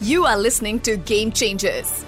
[0.00, 2.04] You are listening to Game Changers.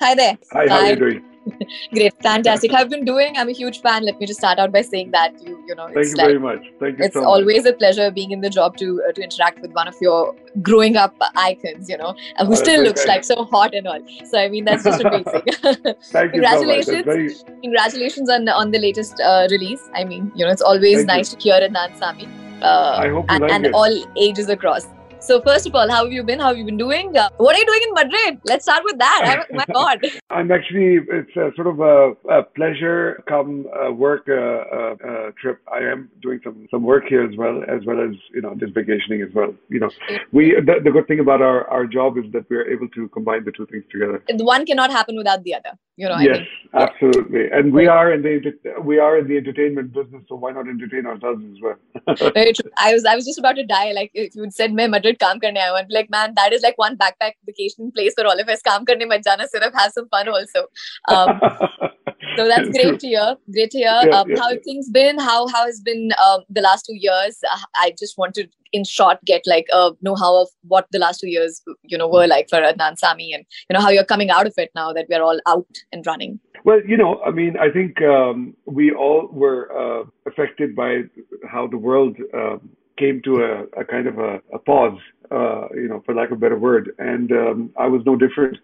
[0.00, 0.38] Hi there.
[0.52, 1.24] Hi, how are you doing?
[1.92, 2.72] Great, fantastic.
[2.72, 3.36] I've been doing.
[3.36, 4.02] I'm a huge fan.
[4.02, 6.26] Let me just start out by saying that you, you know, Thank it's you like
[6.26, 6.60] very much.
[6.80, 9.60] Thank you it's so always a pleasure being in the job to uh, to interact
[9.60, 11.90] with one of your growing up icons.
[11.90, 13.10] You know, uh, who Oh, still looks okay.
[13.10, 14.00] like so hot and all.
[14.24, 15.42] So I mean, that's just amazing.
[15.44, 15.52] much.
[16.04, 16.86] Thank you Congratulations.
[16.86, 17.04] so much.
[17.04, 19.82] Very, Congratulations on on the latest uh, release.
[19.94, 21.16] I mean, you know, it's always Thank you.
[21.18, 22.26] nice to hear Adnan Sami.
[22.62, 23.74] Uh, I hope you and, like and it.
[23.74, 24.86] all ages across.
[25.24, 26.38] So first of all, how have you been?
[26.38, 27.16] How have you been doing?
[27.16, 28.40] Uh, what are you doing in Madrid?
[28.44, 29.46] Let's start with that.
[29.50, 29.98] My God.
[30.30, 35.30] I'm actually, it's a sort of a, a pleasure come uh, work uh, uh, uh,
[35.40, 35.60] trip.
[35.72, 38.74] I am doing some, some work here as well, as well as, you know, just
[38.74, 39.54] vacationing as well.
[39.70, 39.90] You know,
[40.32, 43.46] we, the, the good thing about our, our job is that we're able to combine
[43.46, 44.22] the two things together.
[44.28, 45.78] The one cannot happen without the other.
[45.97, 46.47] You know, I yes, think.
[46.81, 47.49] absolutely.
[47.51, 50.69] And we are in the, enter- we are in the entertainment business, so why not
[50.69, 52.31] entertain ourselves as well?
[52.33, 52.71] Very true.
[52.77, 53.91] I was I was just about to die.
[53.91, 56.33] Like if you had said मैं Madrid काम करने आया हूँ, I'd be like man,
[56.37, 58.61] that is like one backpack vacation place for all of us.
[58.69, 60.65] काम करने मत जाना, सिर्फ have some fun also.
[61.09, 61.41] Um,
[62.37, 63.35] so that's great to hear.
[63.51, 63.99] Great to hear.
[64.05, 64.53] Yeah, um, yeah, how yeah.
[64.53, 65.19] have things been?
[65.19, 67.43] How how has been um, the last two years?
[67.51, 71.20] Uh, I just want to, in short, get like a know-how of what the last
[71.20, 74.30] two years, you know, were like for Adnan Sami, and you know how you're coming
[74.30, 76.40] out of it now that we're all out and running.
[76.64, 81.02] Well, you know, I mean, I think um, we all were uh, affected by
[81.54, 84.98] how the world um, came to a, a kind of a, a pause,
[85.30, 86.94] uh, you know, for lack of a better word.
[86.98, 88.56] And um, I was no different.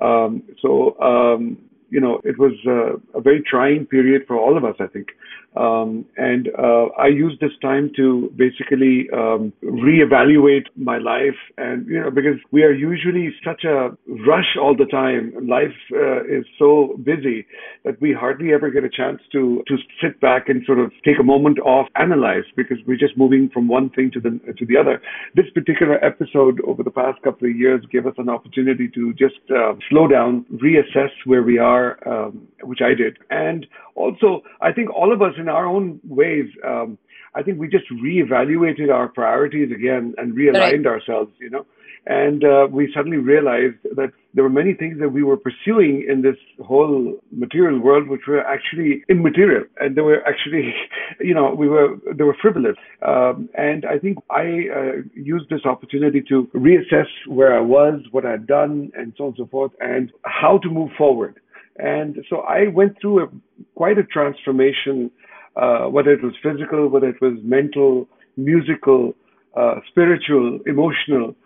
[0.00, 1.58] Um, so, um,
[1.90, 5.08] you know, it was uh, a very trying period for all of us, I think.
[5.56, 12.00] Um, and uh, I used this time to basically um, reevaluate my life, and you
[12.00, 15.32] know, because we are usually such a rush all the time.
[15.48, 17.46] Life uh, is so busy
[17.84, 21.18] that we hardly ever get a chance to to sit back and sort of take
[21.18, 24.76] a moment off, analyze, because we're just moving from one thing to the to the
[24.76, 25.00] other.
[25.34, 29.40] This particular episode over the past couple of years gave us an opportunity to just
[29.50, 34.90] uh, slow down, reassess where we are, um, which I did, and also I think
[34.90, 36.48] all of us in our own ways.
[36.66, 36.98] Um,
[37.34, 41.66] I think we just reevaluated our priorities again and realigned ourselves, you know.
[42.06, 46.22] And uh, we suddenly realized that there were many things that we were pursuing in
[46.22, 50.74] this whole material world, which were actually immaterial, and they were actually,
[51.20, 52.76] you know, we were they were frivolous.
[53.06, 58.24] Um, and I think I uh, used this opportunity to reassess where I was, what
[58.24, 61.40] I had done, and so on and so forth, and how to move forward.
[61.78, 63.28] And so I went through a
[63.74, 65.10] quite a transformation,
[65.56, 69.14] uh, whether it was physical, whether it was mental, musical,
[69.56, 71.36] uh, spiritual, emotional.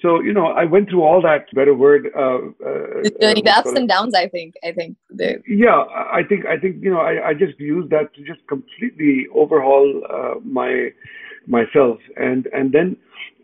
[0.00, 1.52] So you know, I went through all that.
[1.52, 2.10] Better word.
[2.16, 2.20] Uh,
[2.64, 4.14] uh, The ups and downs.
[4.14, 4.54] I think.
[4.62, 4.96] I think.
[5.10, 8.22] The, yeah, I I think I think you know I, I just used that to
[8.22, 10.90] just completely overhaul uh, my
[11.50, 12.96] myself and and then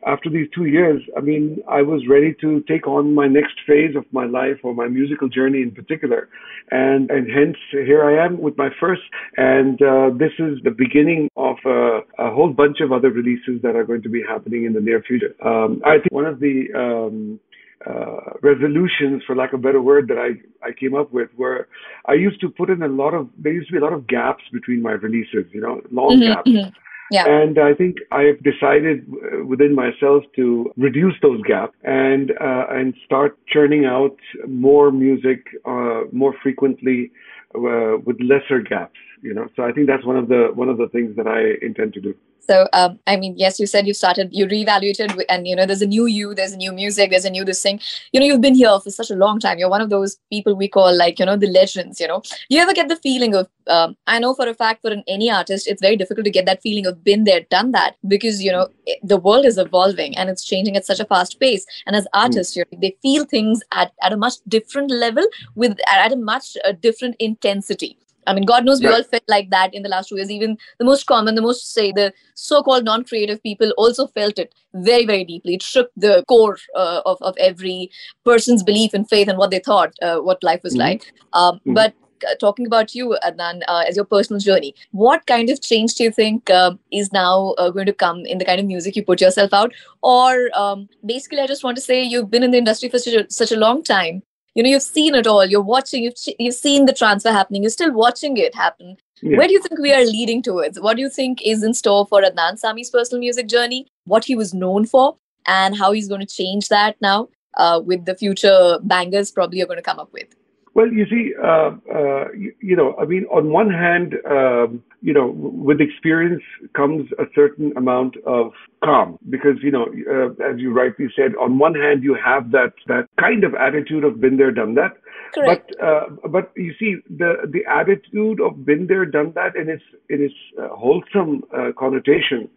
[0.06, 3.97] after these two years, I mean, I was ready to take on my next phase
[3.97, 6.28] of my life or my musical journey in particular,
[6.71, 9.03] and and hence here I am with my first,
[9.37, 13.75] and uh, this is the beginning of a, a whole bunch of other releases that
[13.75, 15.34] are going to be happening in the near future.
[15.45, 17.41] Um, I think one of the um,
[17.84, 20.31] uh, resolutions, for lack of a better word, that I,
[20.66, 21.69] I came up with were
[22.06, 24.06] I used to put in a lot of, there used to be a lot of
[24.06, 26.50] gaps between my releases, you know, long Mhm, gaps.
[26.50, 26.72] mhm.
[27.11, 27.25] Yeah.
[27.27, 29.06] And I think I've decided
[29.47, 34.17] within myself to reduce those gaps and uh, and start churning out
[34.49, 37.12] more music uh, more frequently
[37.55, 38.99] uh, with lesser gaps.
[39.22, 41.65] You know, so I think that's one of the one of the things that I
[41.65, 42.15] intend to do.
[42.49, 45.82] So, um, I mean, yes, you said you started, you reevaluated, and you know, there's
[45.82, 47.81] a new you, there's a new music, there's a new this thing.
[48.12, 49.59] You know, you've been here for such a long time.
[49.59, 51.99] You're one of those people we call like, you know, the legends.
[51.99, 53.49] You know, you ever get the feeling of?
[53.66, 56.47] Um, I know for a fact, for an, any artist, it's very difficult to get
[56.47, 60.16] that feeling of been there, done that, because you know it- the world is evolving
[60.16, 61.66] and it's changing at such a fast pace.
[61.87, 65.78] And as artists, you know, they feel things at at a much different level with
[65.88, 67.98] at a much uh, different intensity.
[68.27, 68.97] I mean, God knows we Right.
[68.97, 70.31] all felt like that in the last two years.
[70.31, 75.07] Even the most common, the most say the so-called non-creative people also felt it very,
[75.07, 75.55] very deeply.
[75.55, 77.91] It shook the core uh, of of every
[78.25, 80.78] person's belief and faith and what they thought, uh, what life was Mhm.
[80.89, 81.13] like.
[81.33, 81.75] Um, Mhm.
[81.75, 81.95] But
[82.27, 86.05] uh, talking about you, Adnan, uh, as your personal journey, what kind of change do
[86.05, 89.05] you think um is now uh, going to come in the kind of music you
[89.11, 89.75] put yourself out?
[90.03, 93.15] Or um, basically, I just want to say you've been in the industry for such
[93.22, 94.22] a, such a long time.
[94.57, 95.45] You know, you've seen it all.
[95.45, 96.03] You're watching.
[96.03, 97.63] You've you've seen the transfer happening.
[97.63, 98.97] You're still watching it happen.
[99.21, 99.37] Yeah.
[99.37, 100.81] Where do you think we are leading towards?
[100.81, 103.87] What do you think is in store for Adnan Sami's personal music journey?
[104.05, 105.17] What he was known for,
[105.47, 109.67] and how he's going to change that now uh, with the future bangers probably you're
[109.67, 110.35] going to come up with.
[110.77, 115.15] Well, you see, uh, uh, you, you, know, I mean, on one hand, um, you
[115.15, 116.43] know, with experience
[116.77, 118.53] comes a certain amount of
[118.84, 122.75] calm because, you know, uh, as you rightly said, on one hand, you have that,
[122.89, 124.99] that kind of attitude of been there, done that.
[125.34, 125.74] Correct.
[125.78, 129.83] But, uh, but you see, the, the attitude of been there, done that in its,
[130.09, 132.48] in its uh, wholesome uh, connotation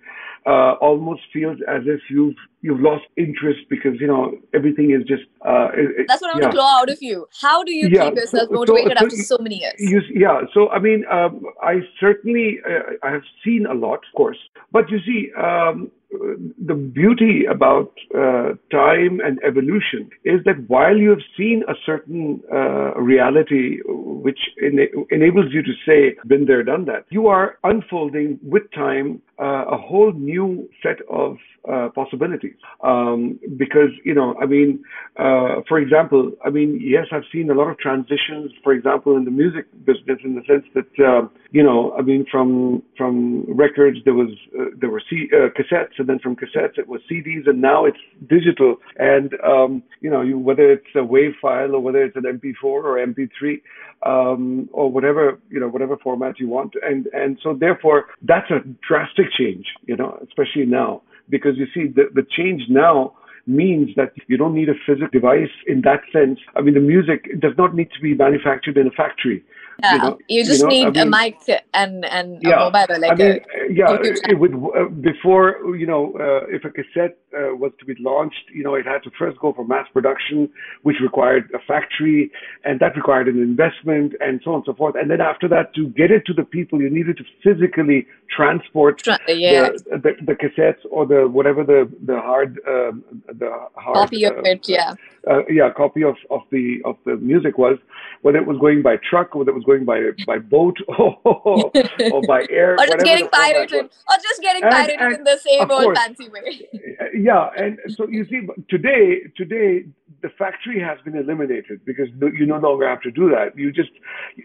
[0.45, 5.23] uh, almost feels as if you've you've lost interest because you know everything is just.
[5.45, 6.49] Uh, it, That's what I want yeah.
[6.49, 7.27] to claw out of you.
[7.41, 8.05] How do you yeah.
[8.05, 9.73] keep yourself motivated so, so, after so many years?
[9.77, 14.15] You, yeah, so I mean, um, I certainly uh, I have seen a lot, of
[14.15, 14.37] course,
[14.71, 15.31] but you see.
[15.37, 21.73] Um, the beauty about uh, time and evolution is that while you have seen a
[21.85, 27.59] certain uh, reality which ena- enables you to say, been there, done that, you are
[27.63, 31.37] unfolding with time a whole new set of
[31.69, 32.55] uh, possibilities.
[32.83, 34.83] Um, because, you know, I mean,
[35.17, 39.25] uh, for example, I mean, yes, I've seen a lot of transitions, for example, in
[39.25, 43.97] the music business in the sense that, uh, you know, I mean, from, from records,
[44.05, 47.47] there was, uh, there were C- uh, cassettes and then from cassettes, it was CDs
[47.47, 47.97] and now it's
[48.29, 48.77] digital.
[48.97, 52.63] And, um, you know, you, whether it's a WAV file or whether it's an MP4
[52.63, 53.61] or MP3,
[54.05, 56.73] um, or whatever, you know, whatever format you want.
[56.81, 61.91] And, and so therefore, that's a drastic change, you know, especially now because you see
[61.93, 63.13] the, the change now
[63.47, 66.39] means that you don't need a physical device in that sense.
[66.55, 69.43] I mean, the music does not need to be manufactured in a factory.
[69.81, 72.67] Yeah, you, know, you just you know, need I mean, a mic and and yeah,
[72.67, 73.97] a mobile, like I mean, a yeah.
[74.01, 78.49] It would uh, before you know, uh, if a cassette uh, was to be launched,
[78.53, 80.49] you know, it had to first go for mass production,
[80.83, 82.31] which required a factory,
[82.63, 84.95] and that required an investment, and so on and so forth.
[84.99, 88.99] And then after that, to get it to the people, you needed to physically transport
[88.99, 89.69] Tra- yeah.
[89.69, 92.91] the, the, the cassettes or the whatever the the hard uh,
[93.27, 94.93] the hard copy of uh, it, yeah,
[95.29, 97.77] uh, yeah, copy of of the of the music was,
[98.21, 101.71] whether it was going by truck, whether it was going by by boat or,
[102.11, 105.37] or by air, or just getting pirated, or just getting and, pirated and in the
[105.37, 106.67] same old course, fancy way.
[107.13, 109.85] yeah, and so you see, today today
[110.21, 112.07] the factory has been eliminated because
[112.37, 113.57] you no longer have to do that.
[113.57, 113.91] You just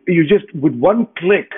[0.07, 1.51] you just with one click,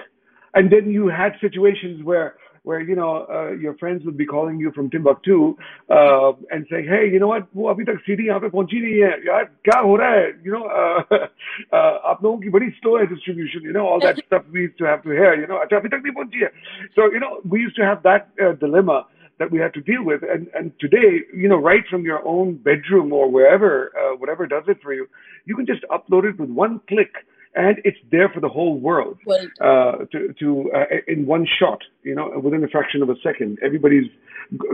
[0.54, 4.59] and then you had situations where where you know uh, your friends would be calling
[4.59, 5.55] you from Timbuktu
[5.89, 7.47] uh, and saying, "Hey, you know what?
[7.55, 10.27] वो अभी तक CD यहाँ पे पहुंची नहीं है यार क्या हो रहा है?
[10.45, 11.27] You know, uh,
[11.73, 13.63] uh, आप लोगों की बड़ी slow है distribution.
[13.63, 15.33] You know, all that stuff we used to have to hear.
[15.41, 16.51] You know, अच्छा अभी तक नहीं पहुंची है.
[16.95, 19.05] So you know, we used to have that uh, dilemma
[19.39, 20.21] that we had to deal with.
[20.21, 24.73] And and today, you know, right from your own bedroom or wherever, uh, whatever does
[24.75, 25.07] it for you,
[25.45, 27.23] you can just upload it with one click
[27.56, 29.18] and it's there for the whole world
[29.60, 31.82] uh, to, to uh, in one shot.
[32.02, 34.10] You know, within a fraction of a second, everybody's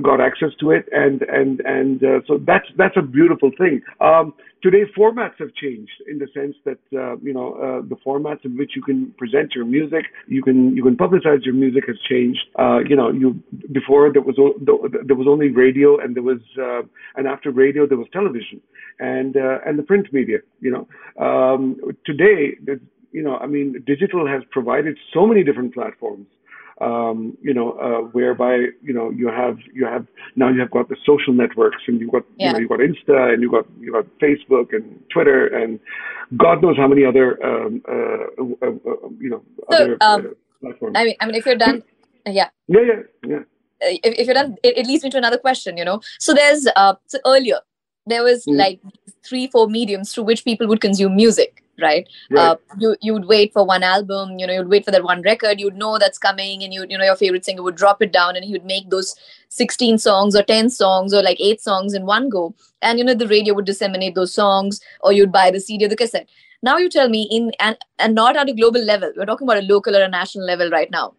[0.03, 3.81] got access to it, and and and uh, so that's that's a beautiful thing.
[4.01, 8.45] Um, today, formats have changed in the sense that uh, you know uh, the formats
[8.45, 11.97] in which you can present your music, you can you can publicize your music has
[12.09, 12.41] changed.
[12.59, 13.43] Uh, you know, you
[13.73, 14.37] before there was
[15.07, 16.41] there was only radio, and there was
[17.17, 18.61] and after radio there was television,
[18.99, 20.39] and and the print media.
[20.61, 22.57] You know, um, today
[23.13, 26.27] you know, I mean, digital has provided so many different platforms.
[26.81, 30.89] Um, you know, uh, whereby you know you have you have now you have got
[30.89, 32.47] the social networks and you've got yeah.
[32.47, 35.79] you know you've got Insta and you've got you got Facebook and Twitter and
[36.37, 40.29] God knows how many other um, uh, uh, uh you know so, other um, uh,
[40.61, 40.97] platforms.
[40.97, 41.83] I mean, I mean, if you're done,
[42.27, 43.37] yeah, yeah, yeah, yeah.
[43.37, 45.77] Uh, if, if you're done, it, it, leads me to another question.
[45.77, 47.59] You know, so there's uh, so earlier
[48.07, 48.57] there was mm.
[48.57, 48.81] like
[49.23, 52.41] three, four mediums through which people would consume music right, right.
[52.41, 55.23] Uh, you you would wait for one album you know you'd wait for that one
[55.23, 58.13] record you'd know that's coming and you you know your favorite singer would drop it
[58.13, 59.15] down and he would make those
[59.49, 62.55] 16 songs or 10 songs or like 8 songs in one go.
[62.81, 65.89] And you know the radio would disseminate those songs or you'd buy the cd or
[65.89, 66.29] the cassette.
[66.63, 69.63] Now you tell me in and and not at a global level we're talking about
[69.63, 71.15] a local or a national level right now.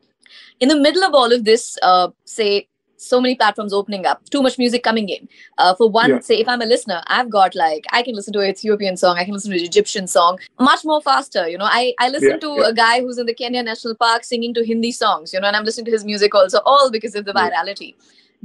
[0.60, 4.42] In the middle of all of this uh, say so many platforms opening up, too
[4.42, 5.28] much music coming in.
[5.58, 6.20] Uh, for one, yeah.
[6.20, 9.18] say if I'm a listener, I've got like I can listen to an Ethiopian song,
[9.18, 11.48] I can listen to an Egyptian song, much more faster.
[11.48, 12.70] You know, I I listen yeah, to yeah.
[12.70, 15.34] a guy who's in the Kenya National Park singing to Hindi songs.
[15.34, 17.96] You know, and I'm listening to his music also, all because of the virality.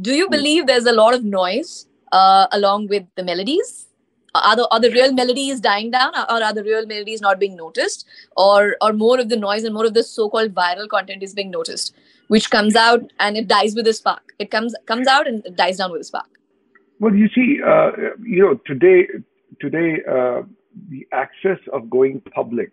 [0.01, 3.87] Do you believe there's a lot of noise uh, along with the melodies?
[4.35, 7.57] Are the, are the real melodies dying down or are the real melodies not being
[7.57, 11.33] noticed or or more of the noise and more of the so-called viral content is
[11.35, 11.95] being noticed
[12.29, 14.33] which comes out and it dies with a spark.
[14.39, 16.29] It comes comes out and it dies down with a spark.
[17.01, 17.91] Well, you see, uh,
[18.23, 19.09] you know, today
[19.61, 20.43] today uh,
[20.91, 22.71] the access of going public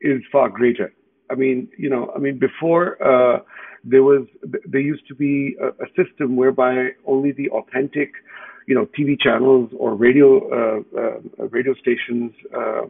[0.00, 0.92] is far greater.
[1.30, 3.40] I mean, you know, I mean, before uh,
[3.84, 4.26] there was
[4.66, 8.12] there used to be a, a, system whereby only the authentic,
[8.66, 12.82] you know, TV channels or radio uh, uh, radio stations uh,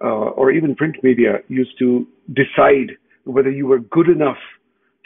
[0.00, 4.38] uh, or even print media used to decide whether you were good enough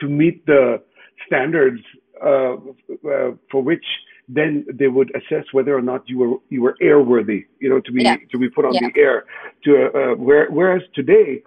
[0.03, 0.83] to meet the
[1.27, 1.81] standards
[2.25, 3.85] uh, uh, for which
[4.29, 7.93] then they would assess whether or not you were you were airworthy, you know, to
[7.93, 8.17] be Yeah.
[8.33, 8.89] to be put on Yeah.
[8.89, 9.25] the air.
[9.65, 11.43] To uh, where, whereas today,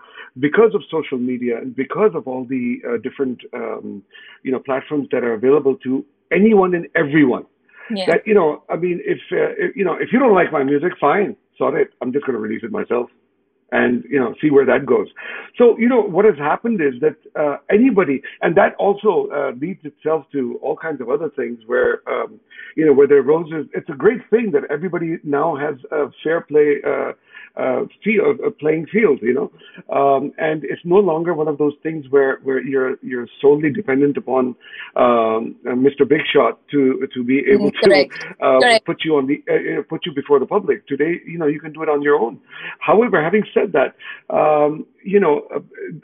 [0.47, 4.03] because of social media and because of all the uh, different um,
[4.43, 5.91] you know platforms that are available to
[6.39, 7.45] anyone and everyone,
[7.89, 8.05] Yeah.
[8.09, 10.63] that you know, I mean, if, uh, if you know, if you don't like my
[10.63, 11.89] music, fine, sort it.
[12.01, 13.07] I'm just going to release it myself,
[13.75, 15.07] and you know, see where that goes.
[15.57, 19.83] So you know, what has happened is that uh, anybody, and that also uh, leads
[19.83, 22.39] itself to all kinds of other things where um,
[22.75, 23.67] you know, where there are roses.
[23.73, 26.77] It's a great thing that everybody now has a fair play.
[26.85, 27.13] Uh,
[27.57, 29.51] uh, field, a playing field, you know,
[29.95, 34.17] um, and it's no longer one of those things where, where you're you're solely dependent
[34.17, 34.55] upon
[34.95, 36.07] um, uh, Mr.
[36.07, 38.13] Big Shot to to be able Mm, correct.
[38.21, 38.85] to uh, Correct.
[38.85, 40.87] put you on the uh, uh, put you before the public.
[40.87, 42.39] Today, you know, you can do it on your own.
[42.79, 43.95] However, having said that,
[44.33, 45.59] um, you know, uh,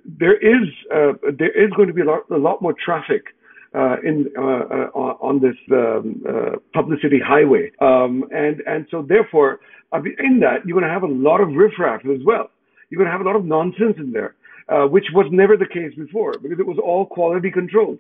[0.06, 3.24] there is uh, there is going to be a lot, a lot more traffic
[3.74, 9.60] uh, in uh, uh, on this um, uh, publicity highway, um, and and so therefore,
[9.92, 12.50] I in that you're going to have a lot of riffraff as well.
[12.90, 14.36] You're going to have a lot of nonsense in there,
[14.68, 18.00] uh, which was never the case before because it was all quality controlled.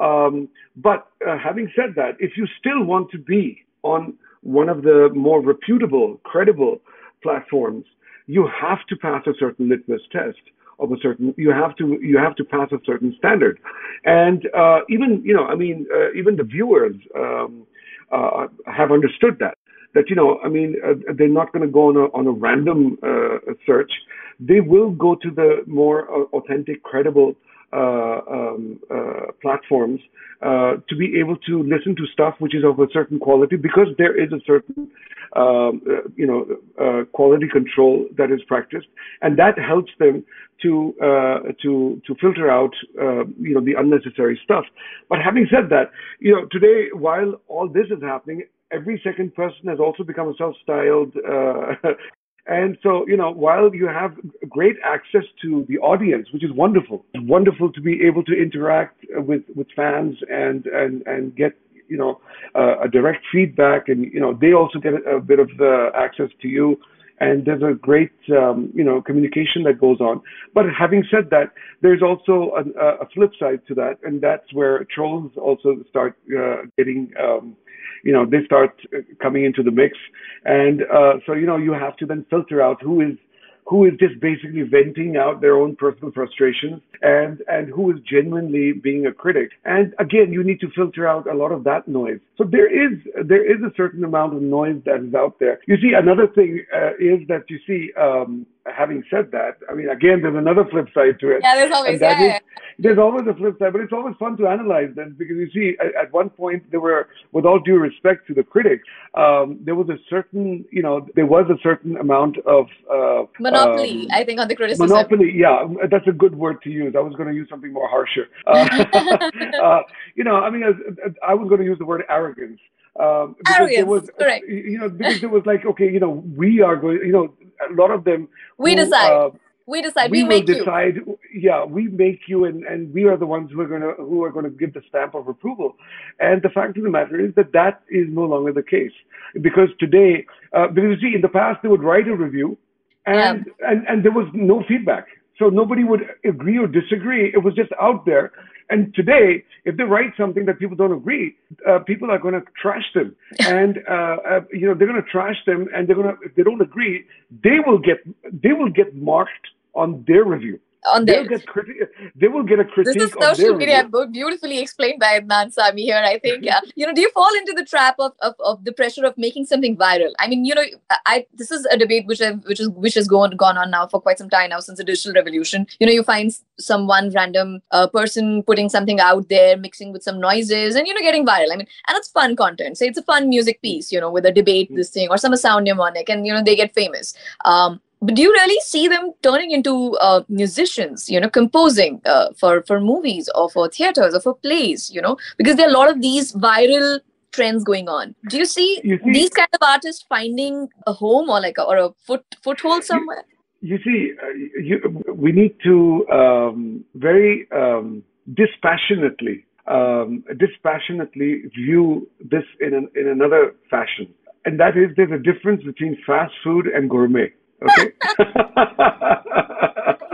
[0.00, 4.82] Um, but uh, having said that, if you still want to be on one of
[4.82, 6.80] the more reputable, credible
[7.22, 7.84] platforms,
[8.26, 10.40] you have to pass a certain litmus test
[10.82, 11.34] of a certain.
[11.36, 13.58] You have to you have to pass a certain standard,
[14.04, 17.66] and uh, even you know, I mean, uh, even the viewers um,
[18.10, 19.58] uh, have understood that.
[19.94, 22.32] That you know, I mean, uh, they're not going to go on a on a
[22.32, 23.92] random uh, search.
[24.40, 27.34] They will go to the more uh, authentic, credible
[27.72, 30.00] um, uh, platforms
[30.42, 33.88] uh, to be able to listen to stuff which is of a certain quality because
[33.98, 34.90] there is a certain
[35.34, 36.46] um, uh, you know
[36.80, 38.86] uh, quality control that is practiced.
[39.22, 40.24] And that helps them
[40.62, 44.64] to uh, to to filter out uh, you know the unnecessary stuff.
[45.08, 49.68] But having said that you know today while all this is happening every second person
[49.68, 51.74] has also become a self-styled uh,
[52.46, 54.16] And so, you know, while you have
[54.48, 59.04] great access to the audience, which is wonderful, it's wonderful to be able to interact
[59.14, 61.52] with, with fans and, and, and get,
[61.88, 62.20] you know,
[62.56, 63.88] uh, a direct feedback.
[63.88, 65.50] And, you know, they also get a, bit of
[65.94, 66.78] access to you.
[67.20, 70.20] And there's a great, um, you know, communication that goes on.
[70.52, 73.98] But having said that, there's also a, a flip side to that.
[74.02, 77.56] And that's where trolls also start uh, getting, um,
[78.02, 79.96] you know, they start uh, coming into the mix.
[80.44, 83.16] And uh, so, you know, you have to then filter out who is
[83.64, 88.72] who is just basically venting out their own personal frustrations and and who is genuinely
[88.72, 89.50] being a critic.
[89.64, 92.18] And again, you need to filter out a lot of that noise.
[92.36, 95.60] So there is there is a certain amount of noise that is out there.
[95.68, 97.92] You see, another thing uh, is that you see.
[98.00, 101.40] Um, having said that, I mean, again, there's another flip side to it.
[101.42, 102.40] Yeah, there's always yeah, is-
[102.78, 105.76] there's always a flip side, but it's always fun to analyze them because you see,
[105.80, 109.74] at, at one point there were, with all due respect to the critics, um, there
[109.74, 114.02] was a certain, you know, there was a certain amount of uh, monopoly.
[114.02, 114.88] um, I think on the criticism.
[114.88, 116.94] Monopoly, yeah, that's a good word to use.
[116.96, 118.28] I was going to use something more harsher.
[118.52, 118.84] Uh,
[119.62, 119.82] uh,
[120.14, 122.60] you know, I mean, I, I was going to use the word arrogance.
[123.00, 124.44] Um, because there Arrogance, was, correct.
[124.48, 127.32] You know, because there was like, okay, you know, we are going, you know,
[127.70, 128.28] a lot of them.
[128.58, 129.12] We who, decide.
[129.12, 129.30] uh,
[129.66, 130.10] we decide.
[130.10, 130.54] we, We, will make you.
[130.58, 130.94] decide.
[131.34, 134.30] Yeah, we make you, and, and we are the ones who are gonna who are
[134.30, 135.76] gonna give the stamp of approval.
[136.20, 138.92] And the fact of the matter is that that is no longer the case
[139.40, 142.58] because today, uh, because you see, in the past they would write a review,
[143.06, 145.06] and and and there was no feedback,
[145.38, 147.30] so nobody would agree or disagree.
[147.32, 148.32] It was just out there.
[148.70, 151.36] And today, if they write something that people don't agree,
[151.68, 155.10] uh, people are going to trash them, and uh, uh, you know they're going to
[155.10, 157.04] trash them, and they're going to if they don't agree,
[157.42, 157.98] they will get
[158.42, 160.58] they will get marked on their review.
[160.92, 161.38] On They'll there.
[161.38, 162.94] get criti- They will get a critique.
[162.94, 164.06] This is social media review.
[164.12, 165.96] beautifully explained by Adnan Sami here.
[166.04, 166.60] I think, yeah.
[166.74, 169.46] you know, do you fall into the trap of, of, of the pressure of making
[169.46, 170.12] something viral?
[170.18, 170.64] I mean, you know,
[171.06, 173.86] I this is a debate which I've, which is which has gone gone on now
[173.86, 175.66] for quite some time now since the digital revolution.
[175.78, 180.02] You know, you find some one random uh, person putting something out there, mixing with
[180.02, 181.52] some noises, and you know, getting viral.
[181.52, 182.78] I mean, and it's fun content.
[182.78, 184.76] Say it's a fun music piece, you know, with a debate, Mm.
[184.76, 187.14] this thing, or some sound mnemonic, and you know, they get famous.
[187.44, 192.28] Um, but do you really see them turning into uh, musicians you know composing uh,
[192.38, 195.16] for for movies or for theaters or for plays you know?
[195.38, 197.00] Because there are a lot of these viral
[197.32, 198.14] trends going on.
[198.28, 201.62] Do you see, You see- these kind of artists finding a home or like a,
[201.62, 203.24] or a foot foothold somewhere?
[203.60, 204.26] You see, uh,
[204.60, 208.02] you, we need to um, very um,
[208.34, 214.12] dispassionately, um, dispassionately view this in an, in another fashion,
[214.44, 217.30] and that is there's a difference between fast food and gourmet.
[217.62, 217.92] Okay.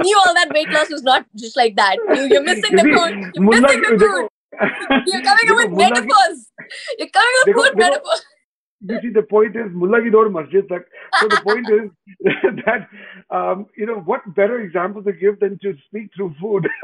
[0.09, 1.97] knew all that weight loss was not just like that.
[2.15, 3.33] You, are missing the food.
[3.35, 4.29] You're missing the food.
[5.07, 6.51] You're coming up with metaphors.
[6.99, 8.27] You're coming up with metaphors.
[8.81, 10.83] You see, the point is Mullah ki door masjid tak.
[11.21, 11.91] So the point is
[12.65, 12.87] that
[13.29, 16.69] um, you know what better example to give than to speak through food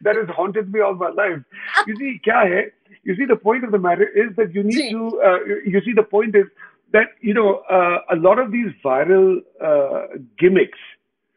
[0.00, 1.42] that has haunted me all my life.
[1.86, 2.64] You see, kya hai?
[3.04, 5.20] You see, the point of the matter is that you need to.
[5.20, 6.46] Uh, you see, the point is
[6.92, 10.78] that, you know, uh, a lot of these viral uh, gimmicks,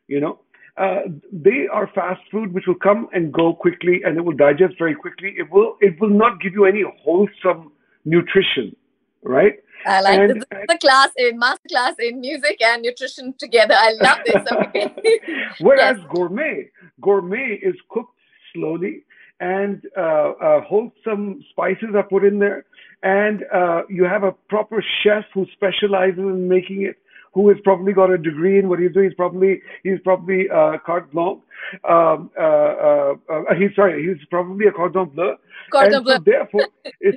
[0.08, 0.40] you know,
[0.78, 4.74] uh, they are fast food which will come and go quickly and it will digest
[4.80, 5.36] very quickly.
[5.38, 7.72] It will, it will not give you any wholesome
[8.06, 8.76] nutrition,
[9.22, 9.54] right?
[9.86, 10.44] I like And- this.
[10.50, 13.76] This is a class in master class in music and nutrition together.
[13.78, 14.44] I love this.
[14.52, 15.20] Okay.
[15.60, 16.08] Whereas Yes.
[16.10, 16.70] gourmet,
[17.02, 18.18] gourmet is cooked
[18.54, 19.04] slowly
[19.44, 22.66] and uh, uh, wholesome spices are put in there,
[23.04, 26.96] and uh, you have a proper chef who specializes in making it,
[27.34, 29.10] who has probably got a degree in what he's doing.
[29.10, 31.42] He's probably he's probably uh, carte blanche.
[31.90, 35.36] Um, uh, uh, uh, he's sorry, he's probably a cordon bleu.
[35.72, 36.16] Cordon and bleu.
[36.16, 36.68] So therefore,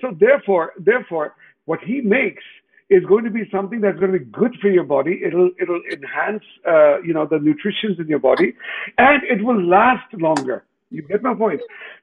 [0.01, 1.35] so therefore, therefore,
[1.67, 2.43] what he makes
[2.91, 5.21] is going to be something that's going to be good for your body.
[5.25, 8.55] It'll it'll enhance uh, you know the nutritions in your body,
[8.99, 10.65] and it will last longer.
[10.91, 11.61] You get my point.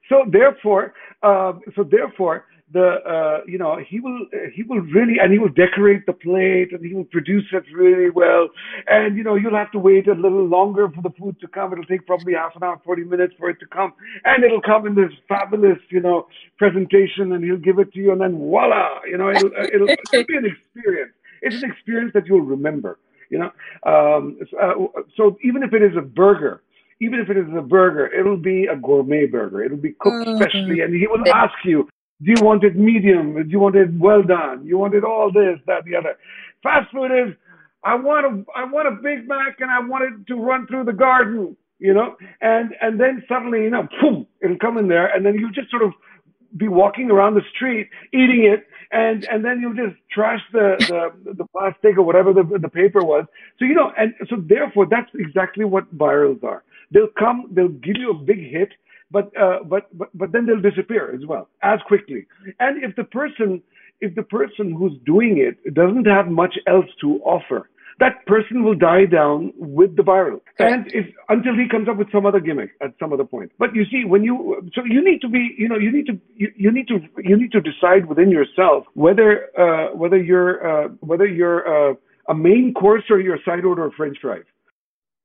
[0.08, 5.32] So therefore, uh, so therefore, the uh, you know he will he will really and
[5.32, 8.48] he will decorate the plate and he will produce it really well.
[8.86, 11.72] And you know you'll have to wait a little longer for the food to come.
[11.72, 14.86] It'll take probably half an hour, forty minutes for it to come, and it'll come
[14.86, 16.26] in this fabulous you know
[16.58, 20.26] presentation, and he'll give it to you, and then voila, you know it'll it'll, it'll
[20.26, 21.12] be an experience.
[21.42, 22.98] It's an experience that you'll remember.
[23.30, 23.50] You know,
[23.90, 26.62] um, so, uh, so even if it is a burger,
[27.04, 29.62] even if it is a burger, it'll be a gourmet burger.
[29.64, 30.36] It'll be cooked Mhm.
[30.36, 31.88] specially, and he will ask you,
[32.22, 33.34] "Do you want it medium?
[33.34, 34.64] Do you want it well done?
[34.64, 36.16] You want it all this, that, the other?"
[36.62, 37.34] Fast food is,
[37.84, 40.84] I want a, I want a Big Mac, and I want it to run through
[40.84, 45.06] the garden, you know, and and then suddenly, you know, boom, it'll come in there,
[45.14, 45.92] and then you just sort of
[46.56, 50.76] be walking around the street eating it and and then you'll just trash the
[51.24, 53.24] the, the plastic or whatever the, the paper was
[53.58, 57.96] so you know and so therefore that's exactly what virals are they'll come they'll give
[57.96, 58.70] you a big hit
[59.10, 62.26] but uh, but but but then they'll disappear as well as quickly.
[62.58, 63.62] And if the person
[64.00, 67.70] if the person who's doing it doesn't have much else to offer
[68.00, 70.40] that person will die down with the viral.
[70.58, 73.52] And if until he comes up with some other gimmick at some other point.
[73.58, 76.18] But you see when you so you need to be you know you need to
[76.34, 80.88] you, you need to you need to decide within yourself whether uh, whether you're uh,
[81.00, 81.94] whether you're uh,
[82.28, 84.44] a main course or you're a side order of french fries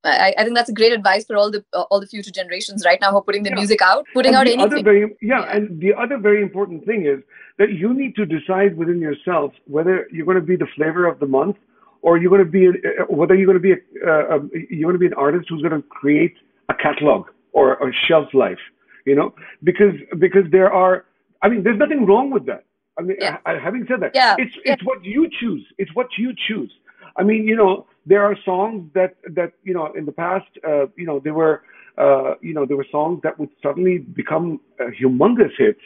[0.04, 2.84] I, I think that's a great advice for all the uh, all the future generations
[2.86, 3.56] right now who are putting the Yeah.
[3.56, 4.62] music out, putting And out anything.
[4.62, 5.56] Other very, yeah, Yeah.
[5.56, 7.20] and the other very important thing is
[7.58, 11.20] that you need to decide within yourself whether you're going to be the flavor of
[11.20, 11.58] the month,
[12.02, 14.88] or you're going to be uh, whether you're going to be a, uh, um, you're
[14.90, 16.36] going to be an artist who's going to create
[16.70, 18.60] a catalog or a shelf life.
[19.06, 19.34] You know,
[19.64, 21.06] because because there are,
[21.42, 22.64] I mean, there's nothing wrong with that.
[22.98, 23.38] I mean, Yeah.
[23.46, 25.66] I, having said that, Yeah, it's it's what you choose.
[25.78, 26.72] It's what you choose.
[27.18, 30.88] I mean, you know, there are songs that that you know in the past, uh,
[30.98, 31.62] you know, there were
[31.98, 35.86] uh, you know there were songs that would suddenly become uh, humongous hits,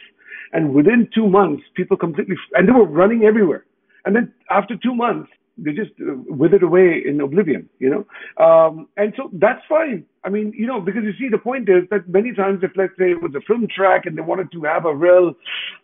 [0.54, 3.64] and within two months, people completely and they were running everywhere,
[4.06, 7.68] and then after two months, they just uh, withered away in oblivion.
[7.78, 10.04] You know, um, and so that's fine.
[10.24, 12.94] I mean, you know, because you see, the point is that many times, if let's
[12.98, 15.34] say it was a film track and they wanted to have a real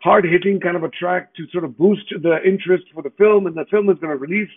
[0.03, 3.55] hard-hitting kind of a track to sort of boost the interest for the film, and
[3.55, 4.51] the film is going to release,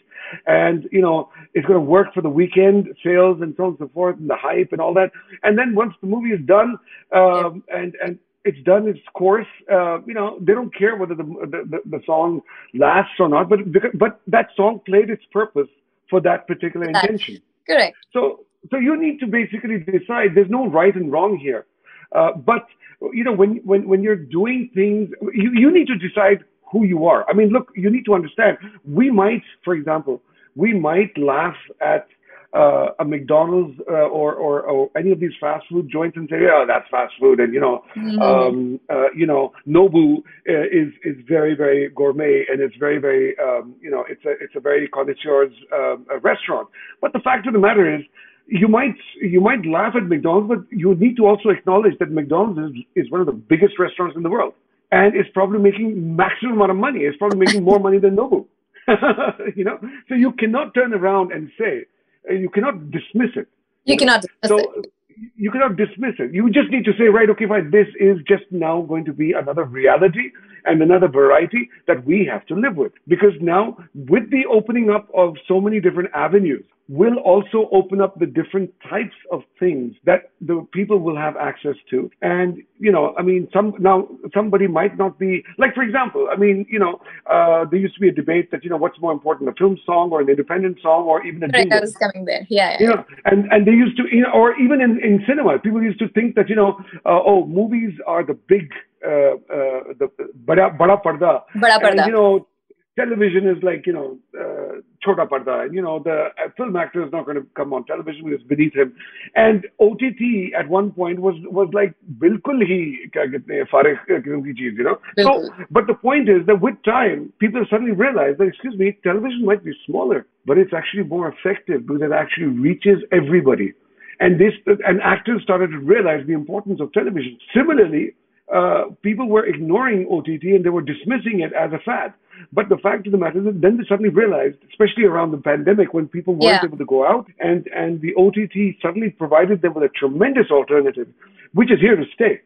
[0.47, 3.77] and you know, it's going to work for the weekend sales and so on and
[3.79, 5.11] so forth, and the hype and all that.
[5.43, 6.77] And then once the movie is done,
[7.13, 11.23] um, and and it's done its course, uh, you know, they don't care whether the
[11.23, 12.41] the, the, song
[12.73, 13.59] lasts or not, but
[13.97, 15.69] but that song played its purpose
[16.09, 17.41] for that particular That- intention.
[17.65, 17.95] Correct.
[18.11, 20.35] So, so you need to basically decide.
[20.35, 21.65] There's no right and wrong here,
[22.13, 22.67] uh, but
[23.13, 27.05] you know, when when when you're doing things, you you need to decide who you
[27.05, 27.25] are.
[27.29, 28.57] I mean, look, you need to understand.
[28.83, 30.21] We might, for example,
[30.55, 32.07] we might laugh at
[32.53, 36.37] uh, a McDonald's uh, or, or or any of these fast food joints and say,
[36.41, 38.21] "Yeah, that's fast food," and you know, Mhm.
[38.21, 43.37] um, uh, you know, Nobu uh, is is very very gourmet and it's very very
[43.39, 46.67] um, you know it's a it's a very connoisseur's um, restaurant.
[47.01, 48.01] But the fact of the matter is,
[48.47, 52.59] you might you might laugh at McDonald's, but you need to also acknowledge that McDonald's
[52.59, 54.53] is, is one of the biggest restaurants in the world,
[54.91, 56.99] and it's probably making maximum amount of money.
[56.99, 58.45] It's probably making more money than Nobu.
[59.55, 61.85] you know, so you cannot turn around and say
[62.29, 63.47] Uh, you cannot dismiss it.
[63.85, 64.93] You cannot dismiss So it.
[65.35, 66.33] you cannot dismiss it.
[66.33, 69.33] You just need to say, right, okay, fine, this is just now going to be
[69.33, 70.31] another reality,
[70.65, 72.91] and another variety that we have to live with.
[73.07, 78.19] Because now, with the opening up of so many different avenues, will also open up
[78.19, 82.11] the different types of things that the people will have access to.
[82.21, 86.35] And, you know, I mean, some now somebody might not be like, for example, I
[86.35, 86.99] mean, you know,
[87.31, 89.77] uh, there used to be a debate that, you know, what's more important, a film
[89.85, 91.77] song or an independent song or even a Right, jingle.
[91.77, 92.45] I was coming there.
[92.49, 92.77] Yeah, yeah.
[92.81, 95.81] You know, and, and they used to, you know, or even in, in cinema, people
[95.81, 98.69] used to think that, you know, uh, oh, movies are the big,
[99.03, 100.09] the
[100.45, 101.43] bada bada parda.
[101.55, 102.03] Bada parda.
[102.03, 102.47] And, you know,
[102.95, 105.65] television is like you know uh, chota parda.
[105.65, 108.47] And, you know, the film actor is not going to come on television because it's
[108.47, 108.95] beneath him.
[109.35, 114.97] And OTT at one point was was like bilkul hi kya ki cheez, you know.
[115.19, 119.45] So, but the point is that with time, people suddenly realized that excuse me, television
[119.45, 123.73] might be smaller, but it's actually more effective because it actually reaches everybody.
[124.19, 127.37] And this, and actors started to realize the importance of television.
[127.53, 128.13] Similarly,
[128.53, 132.13] uh, people were ignoring OTT and they were dismissing it as a fad.
[132.51, 135.37] But the fact of the matter is that then they suddenly realized, especially around the
[135.37, 136.65] pandemic when people weren't Yeah.
[136.65, 141.07] able to go out and, and the OTT suddenly provided them with a tremendous alternative,
[141.53, 142.41] which is here to stay.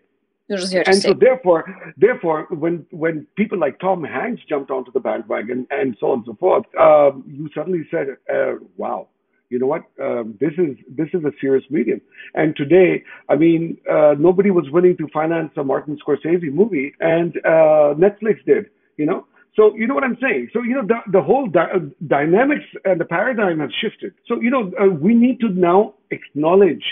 [0.47, 1.65] You're just here to And so therefore,
[1.97, 6.25] therefore, when when people like Tom Hanks jumped onto the bandwagon and so on and
[6.25, 9.09] so forth, um, you suddenly said, uh, "Wow,
[9.49, 9.83] you know what?
[10.01, 12.01] Um, this is this is a serious medium."
[12.35, 17.35] And today, I mean, uh, nobody was willing to finance a Martin Scorsese movie, and
[17.45, 18.65] uh, Netflix did.
[18.97, 19.25] You know.
[19.55, 20.49] So you know what I'm saying.
[20.53, 24.13] So you know the the whole dy- uh, dynamics and the paradigm have shifted.
[24.27, 26.83] So you know uh, we need to now acknowledge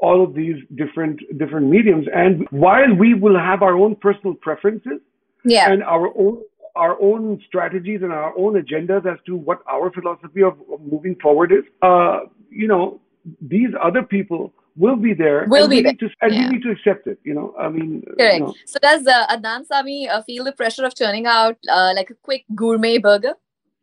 [0.00, 4.98] all of these different different mediums and while we will have our own personal preferences
[5.44, 5.70] Yeah.
[5.70, 6.38] and our own
[6.76, 11.52] our own strategies and our own agendas as to what our philosophy of, moving forward
[11.52, 13.00] is uh, you know
[13.40, 15.92] these other people will be there Will and be we there.
[15.92, 16.48] need to and Yeah.
[16.48, 18.38] we need to accept it you know i mean Correct.
[18.38, 21.92] you know, So does uh, Adnan Sami uh, feel the pressure of churning out uh,
[21.94, 23.34] like a quick gourmet burger?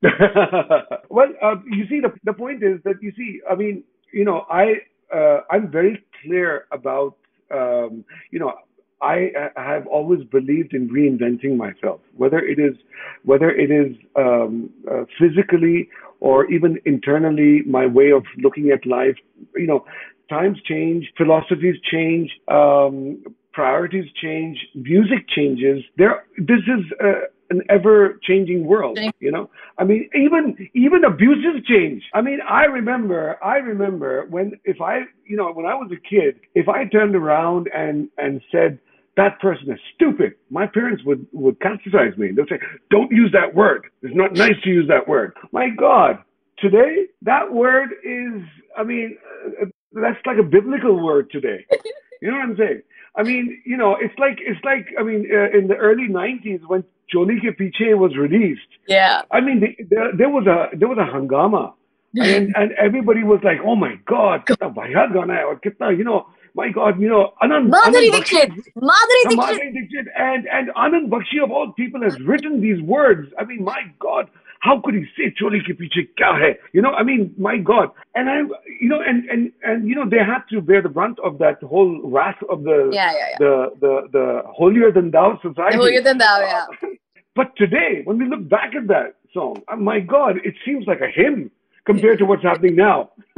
[1.10, 4.45] well, uh, you see, the the point is that you see, I mean, you know,
[4.50, 4.65] I
[5.13, 7.15] uh, I'm very clear about,
[7.52, 8.54] um, you know,
[9.02, 12.76] I, I have always believed in reinventing myself, whether it is
[13.24, 19.16] whether it is um, uh, physically or even internally, my way of looking at life.
[19.56, 19.86] You know,
[20.30, 22.32] times change, philosophies change.
[22.48, 25.84] Um, priorities change, music changes.
[25.98, 29.00] There, this is uh, an ever-changing world.
[29.20, 32.04] You know, I mean, even even abuses change.
[32.14, 36.10] I mean, I remember, I remember when if I, you know, when I was a
[36.10, 38.80] kid, if I turned around and and said
[39.16, 42.32] that person is stupid, my parents would would criticize me.
[42.32, 43.88] They'd say, "Don't use that word.
[44.02, 46.20] It's not nice to use that word." My God,
[46.60, 48.42] today that word is.
[48.78, 49.18] I mean,
[49.62, 51.66] uh, that's like a biblical word today.
[52.20, 52.82] You know what I'm saying?
[53.16, 56.62] I mean, you know, it's like it's like I mean, uh, in the early '90s
[56.68, 59.22] when Choli Ke Piche was released, Yeah.
[59.32, 61.74] I mean, the, there, there was a there was a hangama,
[62.17, 66.04] and and everybody was like, "Oh my God, kitna bhayat gana hai, aur kitna, you
[66.04, 68.50] know, my God, you know, Anand, Madhuri Anand Dixit.
[68.50, 69.39] Bakshi- Madhuri now, Dixit.
[69.39, 73.32] Madhuri Dixit and and Anand Bakshi of all people has written these words.
[73.39, 76.58] I mean, my God, how could he say Choli ke piche kya hai?
[76.74, 77.89] You know, I mean, my God.
[78.15, 78.39] And I,
[78.82, 81.62] you know, and and and you know, they had to bear the brunt of that
[81.63, 83.38] whole wrath of the Yeah, yeah, yeah.
[83.39, 85.78] the the the holier than thou society.
[85.78, 86.65] Holier than thou, yeah.
[87.36, 91.02] But today, when we look back at that song, uh, my God, it seems like
[91.02, 91.52] a hymn
[91.86, 93.12] compared to what's happening now.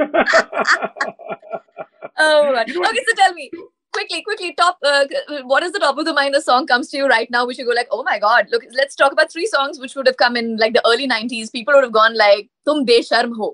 [2.20, 2.68] Oh, my God.
[2.68, 3.50] You know Okay, so tell me
[3.99, 4.77] Quickly, quickly, top.
[4.83, 5.05] Uh,
[5.43, 6.35] what is the top of the mind?
[6.35, 8.63] The song comes to you right now, which you go like, "Oh my God!" Look,
[8.79, 11.51] let's talk about three songs which would have come in like the early '90s.
[11.53, 13.49] People would have gone like, "तुम बेशर्म हो,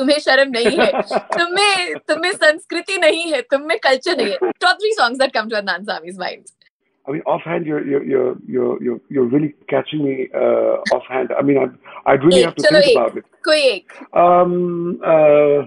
[0.00, 0.90] तुम्हें शर्म नहीं है,
[1.36, 5.60] तुम्हें तुम्हें संस्कृति नहीं है, तुम्हें culture नहीं है." Top three songs that come to
[5.62, 6.50] Adnan Sami's mind.
[7.06, 11.32] I mean, offhand, you're you're you're you're you're, you're really catching me uh, offhand.
[11.38, 11.72] I mean, I'd,
[12.06, 12.96] I'd really Ek, have to chalo think ek.
[12.96, 13.24] about it.
[13.44, 13.96] कोई एक.
[14.24, 15.64] Um, uh,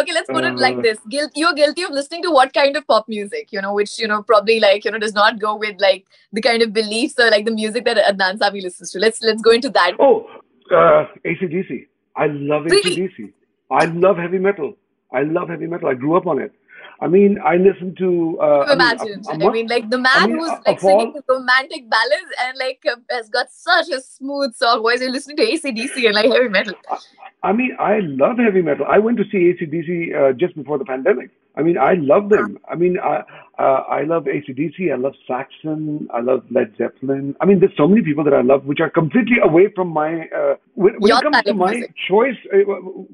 [0.00, 2.76] Okay, let's put it like Uh, this: Guilt, you're guilty of listening to what kind
[2.76, 3.52] of pop music?
[3.52, 6.42] You know, which you know probably like you know does not go with like the
[6.48, 8.98] kind of beliefs or like the music that Adnan Sami listens to.
[8.98, 9.92] Let's let's go into that.
[10.00, 10.26] oh,
[10.72, 11.86] uh, ACDC.
[12.16, 12.96] I love Really?
[12.96, 13.32] ACDC.
[13.70, 14.74] I love heavy metal.
[15.12, 15.88] I love heavy metal.
[15.88, 16.52] I grew up on it.
[17.00, 18.38] I mean, I listen to.
[18.40, 21.20] Uh, I mean, Imagine, I mean, like the man mean, who's like of all- singing
[21.28, 25.00] romantic ballads and like uh, has got such a smooth soft voice.
[25.00, 26.74] You're listening to ACDC and like heavy metal.
[27.42, 28.86] I mean, I love heavy metal.
[28.88, 31.30] I went to see ACDC uh, just before the pandemic.
[31.54, 32.58] I mean, I love them.
[32.68, 33.22] I mean, I
[33.58, 34.92] Uh, I love ACDC.
[34.92, 36.08] I love Saxon.
[36.12, 37.34] I love Led Zeppelin.
[37.40, 40.28] I mean, there's so many people that I love, which are completely away from my.
[40.28, 41.94] Uh, when, when it comes to my music.
[42.08, 42.58] choice, uh,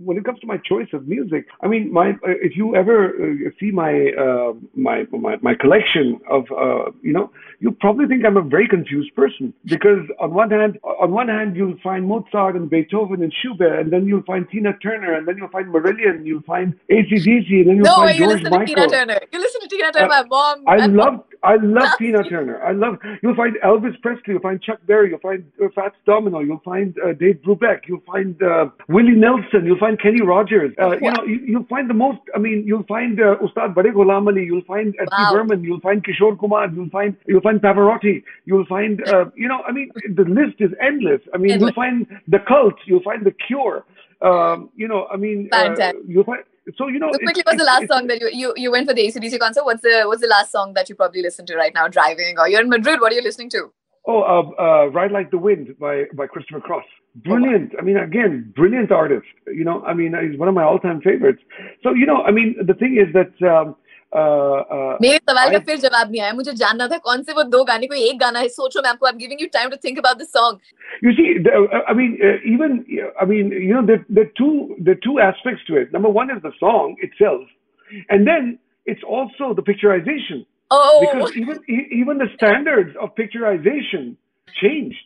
[0.03, 3.11] when it comes to my choice of music, I mean, my uh, if you ever
[3.11, 8.25] uh, see my uh, my my my collection of uh, you know, you probably think
[8.27, 12.57] I'm a very confused person because on one hand, on one hand, you'll find Mozart
[12.57, 16.27] and Beethoven and Schubert, and then you'll find Tina Turner, and then you'll find Marillion,
[16.27, 19.21] you'll find ACDC, and then you'll No way, find you George listen to Tina Turner.
[19.33, 20.32] You listen to Tina Turner.
[20.33, 20.65] Uh, mom.
[20.67, 22.23] I love I love Tina.
[22.23, 22.63] Turner.
[22.63, 26.39] I love you'll find Elvis Presley, you'll find Chuck Berry, you'll find uh, Fats Domino,
[26.39, 30.73] you'll find uh, Dave Brubeck, you'll find uh, Willie Nelson, you'll find Kenny Rogers.
[30.81, 32.21] Uh, you know, you, you'll find the most.
[32.35, 35.09] I mean, you'll find uh, Ustad Bade Ghulam Ali, you'll find F.T.
[35.11, 35.33] Wow.
[35.33, 39.63] Burman, you'll find Kishore Kumar, you'll find you'll find Pavarotti, you'll find uh, you know.
[39.67, 41.21] I mean, the list is endless.
[41.35, 41.73] I mean, Endless.
[41.77, 43.85] you'll find the Cult, you'll find the Cure.
[44.23, 46.45] Um, you know, I mean, uh, you'll find.
[46.77, 48.95] So you know, So quickly, what's the last song that you, you you went for
[48.95, 49.65] the ACDC concert?
[49.65, 52.49] What's the what's the last song that you probably listen to right now, driving, or
[52.49, 53.01] you're in Madrid?
[53.01, 53.73] What are you listening to?
[54.07, 56.85] Oh, uh, uh, Ride Like the Wind by, by Christopher Cross.
[57.15, 57.73] Brilliant.
[57.79, 59.27] I mean, again, brilliant artist.
[59.47, 61.41] You know, I mean, he's one of my all-time favorites.
[61.83, 63.77] So, you know, I mean, the thing is that, um,
[64.15, 67.87] मेरे सवाल का फिर जवाब नहीं आया मुझे जानना था कौन से वो दो गाने
[67.87, 70.19] कोई एक गाना है सोचो मैं आपको I am giving you time to think about
[70.19, 72.17] the song you see I mean
[72.55, 76.47] even I mean you know the two the two aspects to it number 1 is
[76.47, 81.65] the song itself and then it's also the picturisation because even
[82.01, 84.13] even the standards of picturisation
[84.55, 85.01] changed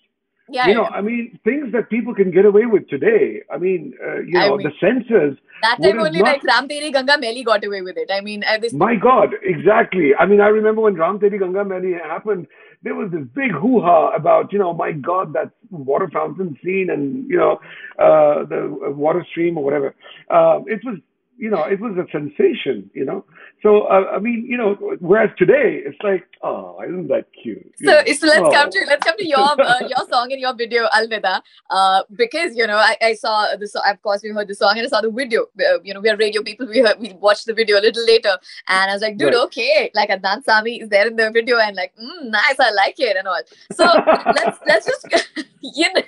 [0.49, 0.85] yeah, you know.
[0.85, 3.43] I mean, things that people can get away with today.
[3.53, 5.37] I mean, uh, you I know, mean- the censors.
[5.63, 8.45] that time only not- like Ram Teri Ganga Maili got away with it I mean
[8.45, 10.15] uh, this My God, exactly.
[10.19, 12.47] I mean, I remember when Ram Teri Ganga Maili happened,
[12.83, 17.29] there was this big hoo-ha about, you know, my God, that water fountain scene and,
[17.29, 17.59] you know,
[17.99, 19.95] uh, the uh, water stream or whatever.
[20.31, 20.99] Um, it was,
[21.39, 23.25] you know, it was a sensation, you know.
[23.63, 27.65] So, uh, I mean, you know, whereas today, it's like, oh, isn't that cute?
[27.81, 28.13] You So, know?
[28.13, 28.53] so let's Oh.
[28.53, 31.41] come to let's come to your uh, your song and your video Alvida
[31.71, 34.75] uh, because you know I, I saw the song of course we heard the song
[34.77, 37.13] and I saw the video uh, you know we are radio people we heard, we
[37.15, 38.37] watched the video a little later
[38.69, 39.43] and I was like dude Right.
[39.47, 43.01] okay like Adnan Sami is there in the video and like mm, nice I like
[43.01, 43.41] it and all
[43.73, 43.85] so
[44.37, 45.07] let's let's just
[45.63, 46.03] you know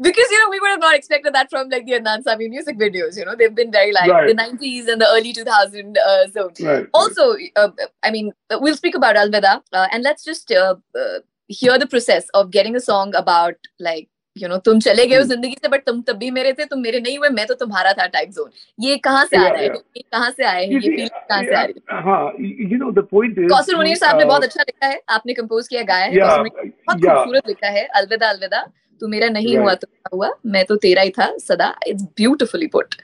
[0.00, 2.78] because you know we would have not expected that from like the Adnan Sami music
[2.78, 4.28] videos you know they've been very like Right.
[4.28, 6.86] the 90s and the early 2000 uh, zone Right.
[6.92, 7.68] also uh,
[8.02, 11.86] i mean uh, we'll speak about alvida uh, and let's just uh, uh, hear the
[11.86, 15.28] process of getting a song about like you know तुम चले गए हो Hmm.
[15.30, 17.92] ज़िंदगी से but तुम तब भी मेरे थे तुम मेरे नहीं हुए मैं तो तुम्हारा
[18.00, 20.80] था टाइप जोन ये कहाँ से आ रहा है ये कहाँ से आए हैं ये
[20.80, 23.48] फीलिंग कहाँ से आ रही है uh, हाँ, you you know, the point is.
[23.52, 26.52] Kausar Munir sahab ने uh, बहुत अच्छा लिखा है आपने कंपोज किया गाया है बहुत.
[26.90, 28.60] खूबसूरत लिखा है अलविदा अलविदा
[29.00, 29.62] तू मेरा नहीं Right.
[29.62, 30.30] हुआ तो क्या हुआ?
[30.46, 32.94] मैं तो तेरा ही था सदा। इट्स ब्यूटिफुली पुट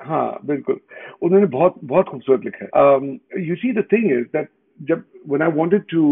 [0.00, 0.78] हाँ बिल्कुल।
[1.22, 4.48] उन्होंने बहुत बहुत खूबसूरत लिखा है। You see the thing is that
[4.80, 6.02] जब when I wanted to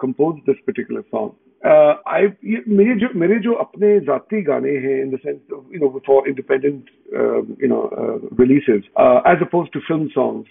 [0.00, 1.30] compose this particular song
[2.08, 2.28] I
[2.68, 6.90] मेरे जो मेरे जो अपने जाती गाने हैं in the sense you know for independent
[7.62, 7.80] you know
[8.40, 8.82] releases
[9.32, 10.46] as oppose to film songs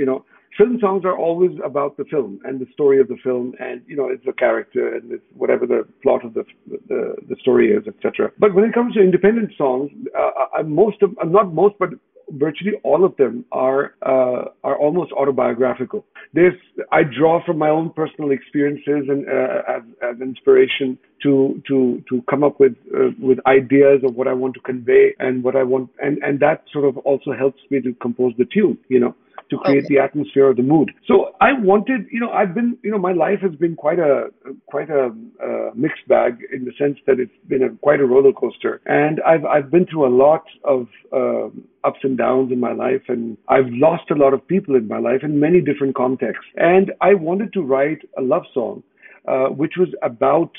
[0.00, 0.20] you know
[0.56, 3.96] film songs are always about the film and the story of the film and you
[3.96, 6.44] know it's the character and it's whatever the plot of the
[6.88, 11.10] the, the story is etc but when it comes to independent songs uh, most of
[11.24, 11.90] not most but
[12.30, 16.04] virtually all of them are uh, are almost autobiographical.
[16.32, 16.54] There's
[16.92, 22.22] I draw from my own personal experiences and uh, as, as inspiration to to to
[22.28, 25.62] come up with uh, with ideas of what I want to convey and what I
[25.62, 29.14] want and and that sort of also helps me to compose the tune you know
[29.50, 29.94] to create Okay.
[29.94, 30.90] the atmosphere of the mood.
[31.06, 34.30] So I wanted, you know, I've been, you know, my life has been quite a
[34.66, 38.32] quite a uh, mixed bag in the sense that it's been a quite a roller
[38.32, 42.72] coaster, and I've I've been through a lot of um, ups and downs in my
[42.72, 46.46] life, and I've lost a lot of people in my life in many different contexts,
[46.56, 48.82] and I wanted to write a love song,
[49.28, 50.50] uh, which was about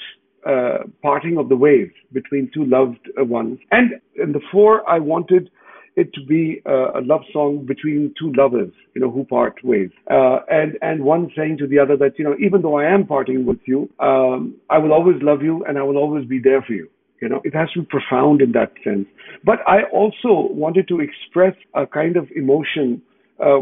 [0.48, 3.60] uh, parting of the ways between two loved ones.
[3.72, 5.50] And in the four, I wanted
[5.98, 9.90] it to be uh, a love song between two lovers, you know, who part ways.
[10.10, 13.08] Uh, and, and one saying to the other that, you know, even though I am
[13.08, 16.62] parting with you, um, I will always love you and I will always be there
[16.62, 16.88] for you.
[17.20, 19.08] You know, it has to be profound in that sense.
[19.44, 23.02] But I also wanted to express a kind of emotion
[23.40, 23.62] uh,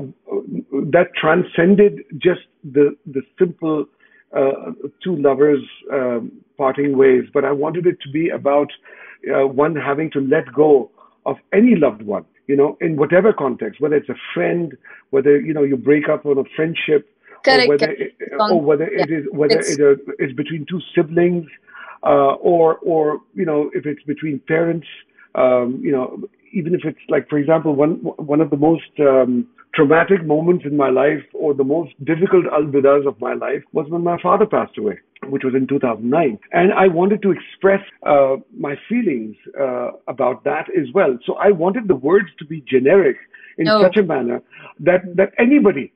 [0.91, 3.86] that transcended just the the simple
[4.36, 4.71] uh,
[5.04, 7.24] two lovers um, parting ways.
[7.34, 8.69] But I wanted it to be about
[9.34, 10.91] uh, one having to let go
[11.26, 12.26] of any loved one.
[12.48, 14.78] You know, in whatever context, whether it's a friend,
[15.10, 17.10] whether you know you break up on a friendship,
[17.43, 20.80] Correct, or whether it, or whether it is whether It's- it uh, is between two
[20.93, 21.48] siblings,
[22.04, 24.88] uh, or or you know if it's between parents,
[25.34, 26.21] um, you know
[26.54, 27.95] even if it's like for example one
[28.34, 33.07] one of the most um, traumatic moments in my life or the most difficult alvidas
[33.07, 36.88] of my life was when my father passed away which was in 2009 and i
[36.88, 41.95] wanted to express uh, my feelings uh, about that as well so i wanted the
[41.95, 43.17] words to be generic
[43.57, 44.41] in such a manner
[44.79, 45.91] that that anybody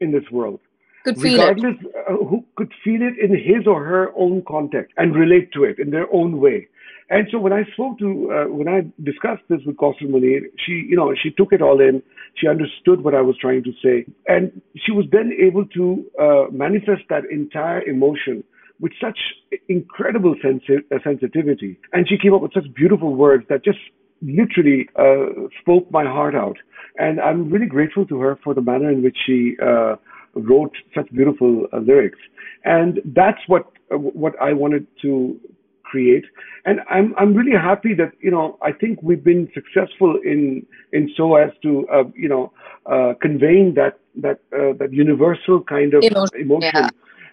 [0.00, 0.60] in this world
[1.04, 1.38] Could feel it.
[1.38, 1.76] regardless
[2.08, 5.78] uh, who could feel it in his or her own context and relate to it
[5.78, 6.68] in their own way.
[7.10, 10.72] And so when I spoke to, uh, when I discussed this with Kausar Munir, she,
[10.88, 12.02] you know, she took it all in.
[12.36, 16.44] She understood what I was trying to say, and she was then able to uh,
[16.52, 18.44] manifest that entire emotion
[18.80, 19.18] with such
[19.68, 21.78] incredible sensi- uh, sensitivity.
[21.92, 23.78] And she came up with such beautiful words that just
[24.22, 26.56] literally uh, spoke my heart out.
[26.96, 29.96] And I'm really grateful to her for the manner in which she uh,
[30.34, 32.18] wrote such beautiful uh, lyrics.
[32.64, 35.40] And that's what uh, what I wanted to
[35.90, 36.24] create.
[36.64, 41.10] And I'm I'm really happy that you know I think we've been successful in in
[41.16, 42.52] so as to uh, you know
[42.86, 46.70] uh, conveying that that uh, that universal kind of Emotion, emotion.
[46.74, 46.88] yeah.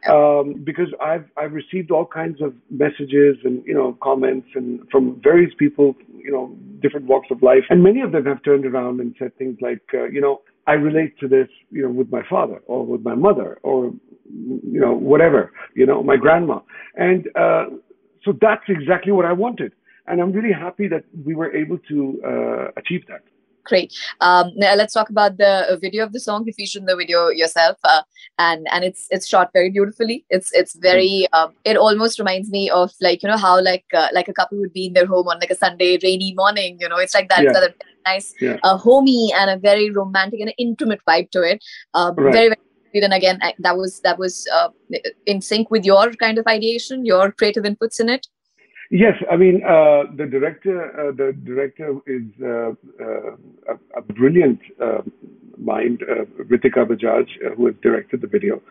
[0.08, 5.20] Um, because I've I've received all kinds of messages and you know comments and from
[5.24, 9.00] various people you know different walks of life and many of them have turned around
[9.00, 12.22] and said things like uh, you know I relate to this you know with my
[12.30, 13.94] father or with my mother or
[14.76, 16.60] you know whatever you know my grandma
[16.96, 17.66] and uh,
[18.26, 19.72] so that's exactly what I wanted
[20.08, 23.22] and I'm really happy that we were able to uh, achieve that.
[23.64, 23.92] Great.
[24.22, 26.44] Um, now let's talk about the uh, video of the song.
[26.46, 28.04] You featured in the video yourself, uh,
[28.38, 30.24] and and it's it's shot very beautifully.
[30.30, 31.26] It's it's very.
[31.34, 34.60] Um, it almost reminds me of like you know how like uh, like a couple
[34.60, 36.78] would be in their home on like a Sunday rainy morning.
[36.80, 37.40] You know, it's like that.
[37.42, 37.50] Yeah.
[37.50, 37.74] It's got a
[38.06, 38.58] nice, Yeah.
[38.62, 41.64] uh, homey and a very romantic and intimate vibe to it.
[41.96, 42.34] Um, Right.
[42.34, 42.62] Very very.
[42.96, 43.04] Sweet.
[43.04, 44.70] And again, that was that was uh,
[45.26, 48.28] in sync with your kind of ideation, your creative inputs in it.
[48.92, 51.10] Yes, I mean uh, the director.
[51.10, 52.72] Uh, the director is uh,
[53.04, 55.02] uh, a, a brilliant uh,
[55.58, 58.62] mind, uh, Ritika Bajaj, uh, who has directed the video.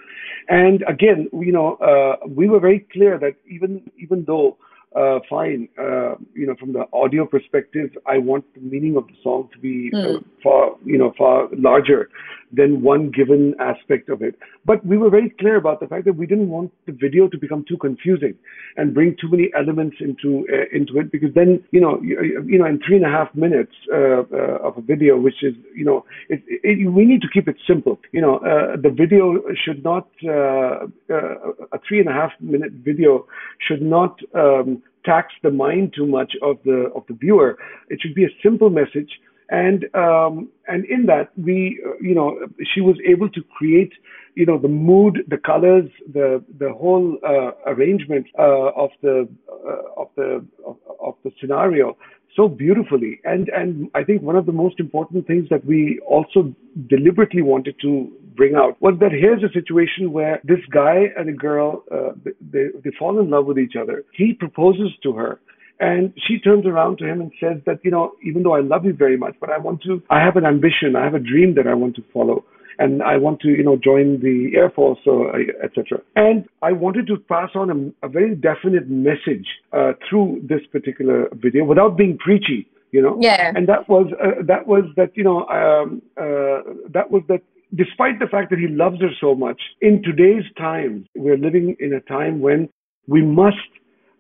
[0.49, 4.57] And again, you know, uh, we were very clear that even even though,
[4.95, 9.15] uh, fine, uh, you know, from the audio perspective, I want the meaning of the
[9.23, 10.19] song to be uh, Hmm.
[10.45, 12.09] far, you know, far larger
[12.57, 14.37] than one given aspect of it.
[14.65, 17.39] But we were very clear about the fact that we didn't want the video to
[17.39, 18.35] become too confusing
[18.77, 22.59] and bring too many elements into uh, into it because then you know you, you
[22.59, 25.85] know in three and a half minutes uh, uh, of a video, which is you
[25.85, 27.99] know it, it, we need to keep it simple.
[28.13, 31.35] You know uh, the video should not uh, uh,
[31.73, 33.27] a three and a half minute video
[33.67, 37.59] should not um, tax the mind too much of the of the viewer.
[37.89, 39.11] It should be a simple message
[39.51, 42.39] and um, and in that we uh, you know
[42.75, 43.93] she was able to create
[44.35, 50.01] you know the mood the colors the the whole uh, arrangement uh, of the uh,
[50.01, 51.97] of the of, of the scenario
[52.37, 53.21] so beautifully.
[53.25, 56.55] And and i think one of the most important things that we also
[56.89, 61.33] deliberately wanted to bring out was that here's a situation where this guy and a
[61.33, 62.13] girl uh,
[62.53, 64.05] they they fall in love with each other.
[64.13, 65.41] He proposes to her
[65.81, 68.85] and she turns around to him and says that, you know, even though I love
[68.85, 71.55] you very much, but I want to, I have an ambition, I have a dream
[71.57, 72.45] that I want to follow.
[72.77, 75.33] And I want to, you know, join the Air Force, or
[75.63, 76.01] etc.
[76.17, 81.29] And I wanted to pass on a, a very definite message uh, through this particular
[81.35, 83.17] video without being preachy, you know.
[83.21, 83.53] Yeah.
[83.55, 87.43] And that was uh, that was that, you know, um, uh, that was that.
[87.77, 91.93] Despite the fact that he loves her so much, in today's times, we're living in
[91.93, 92.69] a time when
[93.07, 93.57] we must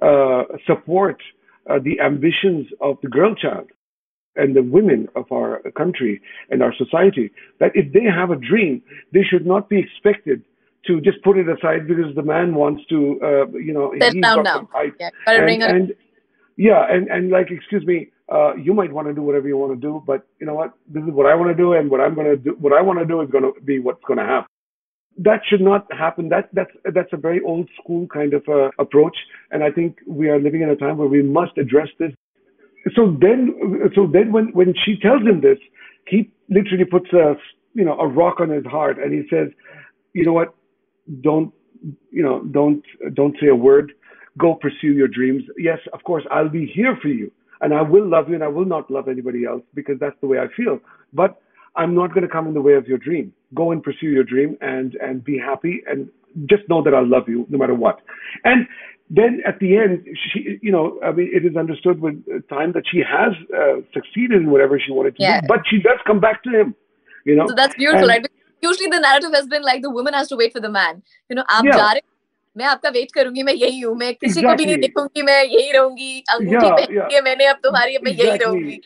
[0.00, 1.20] uh, support
[1.70, 3.68] uh, the ambitions of the girl child
[4.36, 7.30] and the women of our country and our society.
[7.60, 10.42] That if they have a dream, they should not be expected
[10.86, 14.22] to just put it aside because the man wants to, uh, you know, Sit he's
[14.22, 14.68] down got now.
[15.00, 15.10] Yeah.
[15.26, 15.94] And, and
[16.56, 19.72] yeah, and, and like, excuse me, uh, you might want to do whatever you want
[19.72, 20.72] to do, but you know what?
[20.88, 22.80] This is what I want to do, and what I'm going to do, what I
[22.80, 24.53] want to do is going to be what's going to happen
[25.18, 26.28] that should not happen.
[26.28, 29.16] That that's that's a very old school kind of uh, approach,
[29.50, 32.12] and I think we are living in a time where we must address this.
[32.94, 33.54] So then,
[33.94, 35.58] so then when when she tells him this,
[36.08, 37.36] he literally puts a
[37.74, 39.48] you know a rock on his heart, and he says,
[40.12, 40.54] you know what,
[41.20, 41.52] don't
[42.10, 42.82] you know don't
[43.14, 43.92] don't say a word.
[44.36, 45.44] Go pursue your dreams.
[45.56, 48.48] Yes, of course, I'll be here for you, and I will love you, and I
[48.48, 50.80] will not love anybody else because that's the way I feel.
[51.12, 51.40] But
[51.76, 53.32] I'm not going to come in the way of your dream.
[53.54, 56.08] Go and pursue your dream and and be happy and
[56.46, 58.00] just know that I love you no matter what.
[58.44, 58.66] And
[59.10, 62.16] then at the end, she, you know, I mean, it is understood with
[62.48, 65.40] time that she has uh, succeeded in whatever she wanted to Yeah.
[65.42, 66.74] do, but she does come back to him.
[67.24, 68.22] You know, So that's beautiful, And- right?
[68.22, 71.02] Because usually the narrative has been like the woman has to wait for the man.
[71.28, 71.76] You know, आप Yeah.
[72.56, 74.50] मैं आपका wait करूँगी मैं यही हूँ मैं किसी exactly.
[74.50, 77.24] को भी नहीं देखूँगी मैं यही रहूँगी अंगूठी yeah, पहनी yeah.
[77.24, 78.28] मैंने अब तुम्हारी मैं exactly.
[78.28, 78.80] यही रहूँगी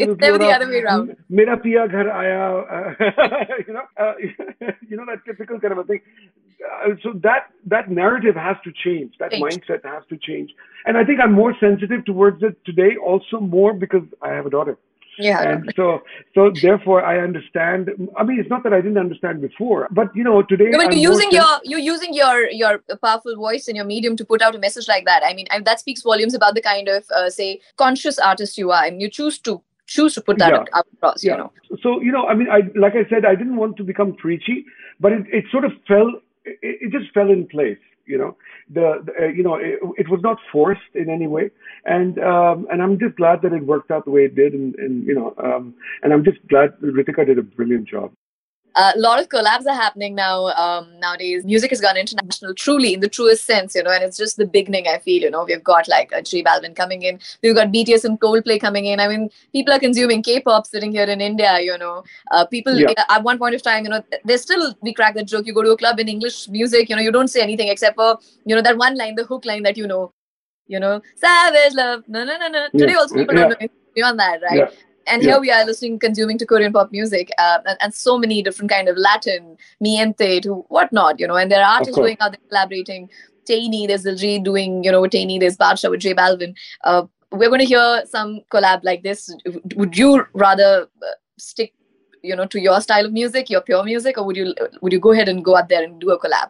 [0.00, 2.40] it's never the other way around मेरा पिया घर आया
[3.68, 4.12] know uh,
[4.90, 5.90] you know that typical kind of
[6.62, 9.44] uh, so that that narrative has to change that change.
[9.44, 10.54] mindset has to change
[10.86, 14.50] and i think i'm more sensitive towards it today also more because i have a
[14.50, 14.76] daughter
[15.18, 15.42] yeah.
[15.42, 16.02] And so,
[16.34, 17.90] so therefore, I understand.
[18.16, 20.70] I mean, it's not that I didn't understand before, but you know, today.
[20.70, 24.24] No, but you're using your you're using your your powerful voice and your medium to
[24.24, 25.22] put out a message like that.
[25.24, 28.70] I mean, I, that speaks volumes about the kind of uh, say conscious artist you
[28.70, 30.80] are, and you choose to choose to put that yeah.
[30.80, 31.22] across.
[31.22, 31.32] Yeah.
[31.32, 31.52] You know.
[31.82, 34.64] So you know, I mean, I like I said, I didn't want to become preachy,
[35.00, 36.10] but it, it sort of fell.
[36.44, 38.36] It, it just fell in place you know.
[38.70, 41.50] The, the uh, you know it, it, was not forced in any way.
[41.84, 44.74] And um, and i'm just glad that it worked out the way it did and,
[44.76, 48.12] and you know um, and i'm just glad ritika did a brilliant job
[48.74, 51.44] a lot of collabs are happening now um, nowadays.
[51.44, 54.46] Music has gone international, truly in the truest sense, you know, and it's just the
[54.46, 54.86] beginning.
[54.88, 58.04] I feel, you know, we've got like a J Balvin coming in, we've got BTS
[58.04, 59.00] and Coldplay coming in.
[59.00, 61.60] I mean, people are consuming K-pop sitting here in India.
[61.60, 63.04] You know, uh, people yeah.
[63.08, 65.46] at one point of time, you know, there's still we crack that joke.
[65.46, 67.96] You go to a club in English music, you know, you don't say anything except
[67.96, 70.12] for you know that one line, the hook line that you know,
[70.66, 72.04] you know, savage love.
[72.08, 72.68] No, no, no, no.
[72.76, 73.48] Today also people yeah.
[73.48, 74.72] don't know beyond that, right?
[75.06, 75.30] And yeah.
[75.30, 78.70] here we are listening consuming to korean pop music uh, and, and, so many different
[78.70, 82.32] kind of latin Mi Gente to whatnot you know and there are artists going out
[82.32, 83.08] there collaborating
[83.44, 86.54] Tainy, there's Diljit doing, you know, Tainy, there's Badshah with J Balvin.
[86.84, 89.34] Uh, we're going to hear some collab like this.
[89.76, 91.06] Would you rather uh,
[91.38, 91.72] stick,
[92.22, 95.00] you know, to your style of music, your pure music, or would you would you
[95.00, 96.48] go ahead and go out there and do a collab?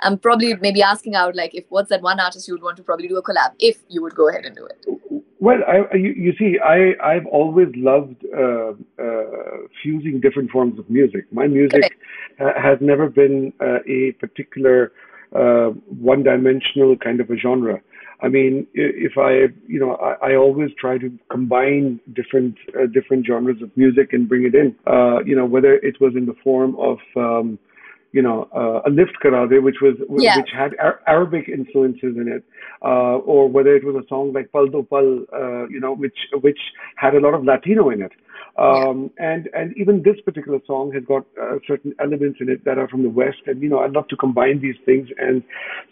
[0.00, 2.82] I'm probably maybe asking out like if what's that one artist you would want to
[2.82, 4.86] probably do a collab if you would go ahead and do it.
[5.44, 9.24] Well, I, you, you, see, I I've always loved uh, uh,
[9.82, 11.30] fusing different forms of music.
[11.30, 11.98] My music
[12.38, 14.92] ha- has never been uh, a particular
[15.36, 15.68] uh,
[16.00, 17.78] one-dimensional kind of a genre.
[18.22, 23.26] I mean, if I, you know, I, I always try to combine different uh, different
[23.26, 24.74] genres of music and bring it in.
[24.86, 27.58] Uh, you know, whether it was in the form of um,
[28.14, 30.36] you know, uh, a lift karade, which was yeah.
[30.36, 32.44] which had Ar- Arabic influences in it,
[32.80, 36.16] uh, or whether it was a song like Pal Do Pal, uh, you know, which
[36.40, 36.60] which
[36.94, 38.12] had a lot of Latino in it.
[38.56, 39.32] Um, yeah.
[39.32, 42.86] And and even this particular song has got uh, certain elements in it that are
[42.86, 45.08] from the West, and you know, I'd love to combine these things.
[45.18, 45.42] And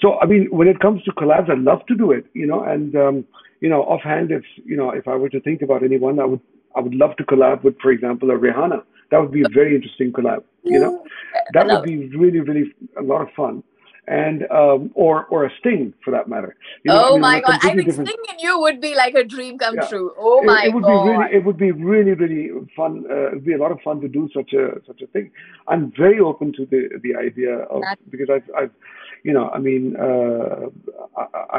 [0.01, 2.63] so, I mean, when it comes to collabs, I'd love to do it, you know,
[2.63, 3.25] and um,
[3.61, 6.41] you know, offhand, if you know, if I were to think about anyone, I would
[6.77, 9.77] I would love to collab with, for example, a Rihanna that would be a very
[9.77, 10.43] interesting collab.
[10.65, 11.05] You know,
[11.53, 13.63] that would be really, really a lot of fun.
[14.09, 16.57] And um, or or a Sting for that matter.
[16.83, 17.61] You know, oh my god!
[17.63, 18.09] I think different...
[18.09, 19.87] Sting and you would be like a dream come yeah.
[19.87, 20.11] true.
[20.19, 21.05] Oh my it, it would god!
[21.05, 23.05] Be really, it would be really, really fun.
[23.09, 25.31] Uh, it'd be a lot of fun to do such a such a thing.
[25.69, 27.99] I'm very open to the the idea of that...
[28.11, 28.75] because I've I've
[29.23, 30.67] you know I mean uh,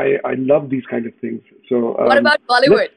[0.01, 1.41] I I love these kind of things.
[1.69, 2.89] So um, what about Bollywood?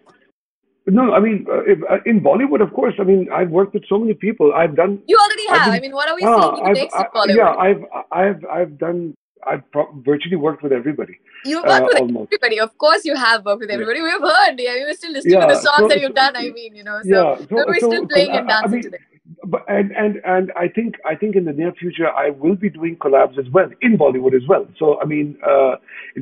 [0.86, 2.94] No, I mean, uh, if, uh, in Bollywood, of course.
[3.00, 4.52] I mean, I've worked with so many people.
[4.54, 5.02] I've done.
[5.06, 5.66] You already have.
[5.66, 7.36] Been, I mean, what are we uh, seeing next I, Bollywood?
[7.36, 9.16] Yeah, I've, I've, I've done.
[9.44, 11.18] I've pro- virtually worked with everybody.
[11.44, 12.32] You've worked uh, with almost.
[12.32, 12.60] everybody.
[12.60, 13.98] Of course, you have worked with everybody.
[13.98, 14.18] Yeah.
[14.18, 14.54] We've heard.
[14.58, 16.36] Yeah, we're still listening yeah, to the songs so, that you've done.
[16.36, 18.82] I mean, you know, so, yeah, so, we're so, still playing and dancing I mean,
[18.82, 18.98] today
[19.44, 22.70] but and and and I think I think in the near future I will be
[22.70, 24.66] doing collabs as well in Bollywood as well.
[24.78, 25.76] So I mean, uh,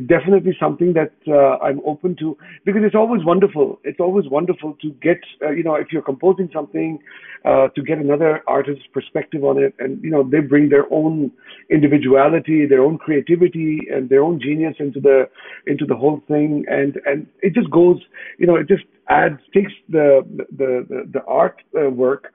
[0.06, 3.78] definitely something that uh, I'm open to because it's always wonderful.
[3.84, 6.98] It's always wonderful to get uh, you know if you're composing something
[7.44, 11.30] uh, to get another artist's perspective on it, and you know they bring their own
[11.70, 15.28] individuality, their own creativity, and their own genius into the
[15.66, 17.98] into the whole thing, and and it just goes
[18.38, 20.22] you know it just adds takes the
[20.56, 22.32] the the, the art uh, work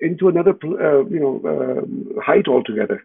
[0.00, 3.04] into another uh, you know uh, height altogether.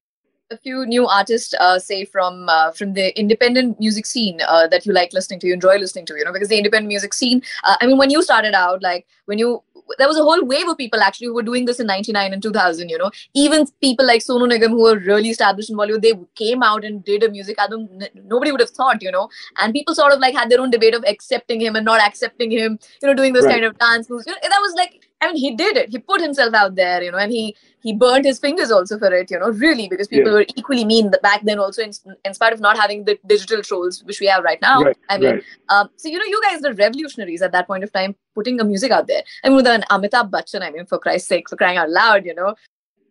[0.51, 4.85] A few new artists uh, say from uh, from the independent music scene uh, that
[4.85, 7.41] you like listening to you enjoy listening to you know because the independent music scene
[7.63, 9.63] uh, i mean when you started out like when you
[9.97, 12.41] there was a whole wave of people actually who were doing this in 99 and
[12.41, 13.11] 2000 you know.
[13.33, 17.03] Even people like sonu nigam who were really established in bollywood they came out and
[17.03, 17.87] did a music album.
[18.25, 19.29] Nobody would have thought you know.
[19.57, 22.51] And people sort of like had their own debate of accepting him and not accepting
[22.51, 23.53] him you know doing those right.
[23.53, 25.89] kind of dance moves you know, that was like I mean, he did it.
[25.89, 29.13] He put himself out there, you know, and he he burned his fingers also for
[29.13, 30.39] it, you know, really, because people yeah.
[30.39, 31.91] were equally mean back then also, in,
[32.23, 34.81] in spite of not having the digital trolls which we have right now.
[34.81, 35.43] Right, I mean, right.
[35.69, 38.65] um, so you know, you guys are revolutionaries at that point of time, putting the
[38.65, 39.23] music out there.
[39.43, 42.25] I mean, with an Amitabh Bachchan, I mean, for Christ's sake, for crying out loud,
[42.25, 42.55] you know.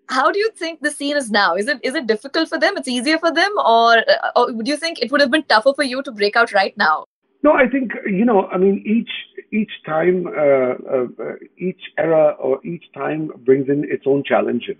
[0.09, 1.55] How do you think the scene is now?
[1.55, 2.77] Is it is it difficult for them?
[2.77, 5.73] It's easier for them, or, uh, or do you think it would have been tougher
[5.75, 7.07] for you to break out right now?
[7.45, 8.47] No, I think you know.
[8.47, 9.13] I mean, each
[9.53, 14.79] each time, uh, uh, each era or each time brings in its own challenges,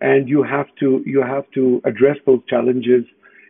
[0.00, 3.04] and you have to you have to address those challenges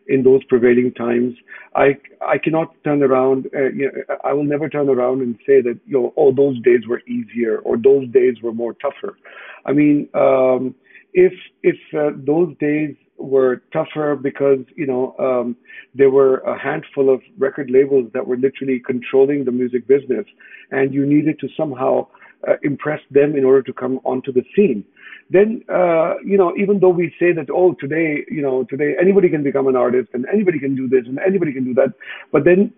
[0.06, 1.34] in those prevailing times.
[1.74, 3.46] I I cannot turn around.
[3.54, 6.60] Uh, you know, I will never turn around and say that you know, oh, those
[6.62, 9.16] days were easier or those days were more tougher.
[9.64, 10.74] I mean, um,
[11.14, 11.32] if
[11.62, 15.56] if uh, those days were tougher because you know um,
[15.94, 20.26] there were a handful of record labels that were literally controlling the music business,
[20.70, 22.06] and you needed to somehow
[22.48, 24.84] uh, impress them in order to come onto the scene.
[25.30, 29.28] Then uh, you know, even though we say that oh today you know today anybody
[29.28, 31.92] can become an artist and anybody can do this and anybody can do that,
[32.32, 32.72] but then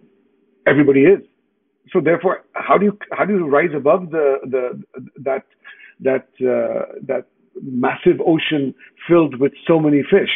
[0.66, 1.20] everybody is.
[1.92, 4.82] So therefore, how do you how do you rise above the the
[5.22, 5.44] that
[6.00, 7.26] that uh, that
[7.62, 8.74] massive ocean
[9.08, 10.30] filled with so many fish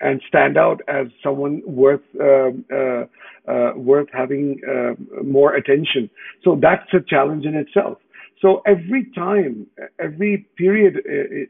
[0.00, 3.04] and stand out as someone worth uh, uh,
[3.46, 6.10] uh, worth having uh, more attention.
[6.42, 7.98] So that's a challenge in itself.
[8.40, 9.66] So every time,
[9.98, 10.96] every period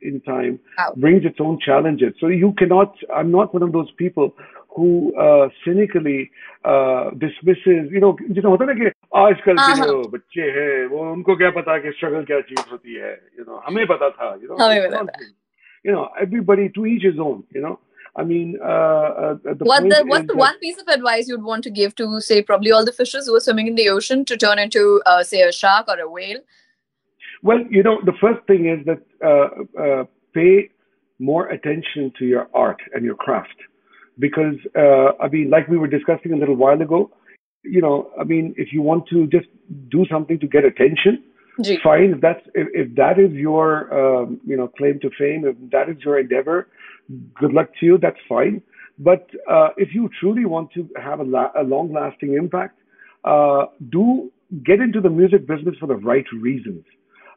[0.01, 0.61] in time
[0.97, 2.14] brings its own challenges.
[2.20, 2.95] So you cannot.
[3.12, 4.33] I'm not one of those people
[4.76, 6.32] who uh, cynically
[6.65, 7.91] uh, dismisses.
[7.91, 8.91] You know, जितना होता है ना कि
[9.26, 13.13] आजकल के जो बच्चे हैं वो उनको क्या पता कि स्ट्रगल क्या चीज होती है
[13.39, 15.28] you know हमें पता था you know हमें पता था
[15.84, 17.78] you know everybody to each his own you know
[18.15, 21.63] I mean, uh, uh, the what the, what's the one piece of advice you'd want
[21.63, 24.36] to give to, say, probably all the fishes who are swimming in the ocean to
[24.36, 26.39] turn into, uh, say, a shark or a whale?
[27.43, 30.03] Well, you know, the first thing is that uh, uh,
[30.34, 30.70] pay
[31.20, 33.55] more attention to your art and your craft,
[34.18, 37.10] because uh, I mean, like we were discussing a little while ago,
[37.64, 39.46] you know, I mean, if you want to just
[39.90, 41.22] do something to get attention,
[41.62, 41.78] Gee.
[41.82, 42.12] fine.
[42.14, 45.88] If that's if, if that is your um, you know claim to fame, if that
[45.88, 46.68] is your endeavor,
[47.38, 47.98] good luck to you.
[47.98, 48.62] That's fine.
[48.98, 52.78] But uh, if you truly want to have a, la- a long-lasting impact,
[53.24, 54.30] uh, do
[54.64, 56.84] get into the music business for the right reasons.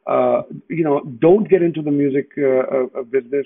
[0.06, 3.44] Uh, you know, don't get into the music uh, uh, business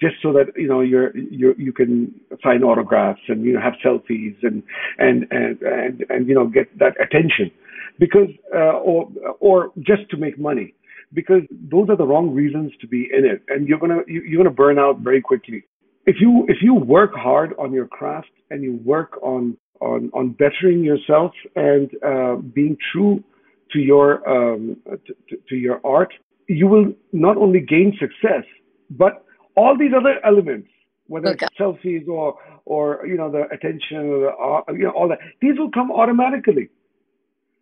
[0.00, 3.74] just so that you know you're you you can sign autographs and you know have
[3.84, 4.62] selfies and
[4.98, 7.50] and and and, and you know get that attention.
[7.98, 9.08] Because uh, or
[9.40, 10.74] or just to make money.
[11.12, 13.42] Because those are the wrong reasons to be in it.
[13.48, 15.64] And you're gonna you're gonna burn out very quickly.
[16.06, 20.30] If you if you work hard on your craft and you work on on on
[20.30, 23.22] bettering yourself and uh, being true
[23.72, 24.76] to your um,
[25.06, 26.12] to, to your art
[26.48, 28.44] you will not only gain success
[28.90, 29.23] but
[29.56, 30.68] all these other elements
[31.06, 31.46] whether okay.
[31.46, 35.18] it's selfies or or you know the attention or the, uh, you know all that
[35.40, 36.68] these will come automatically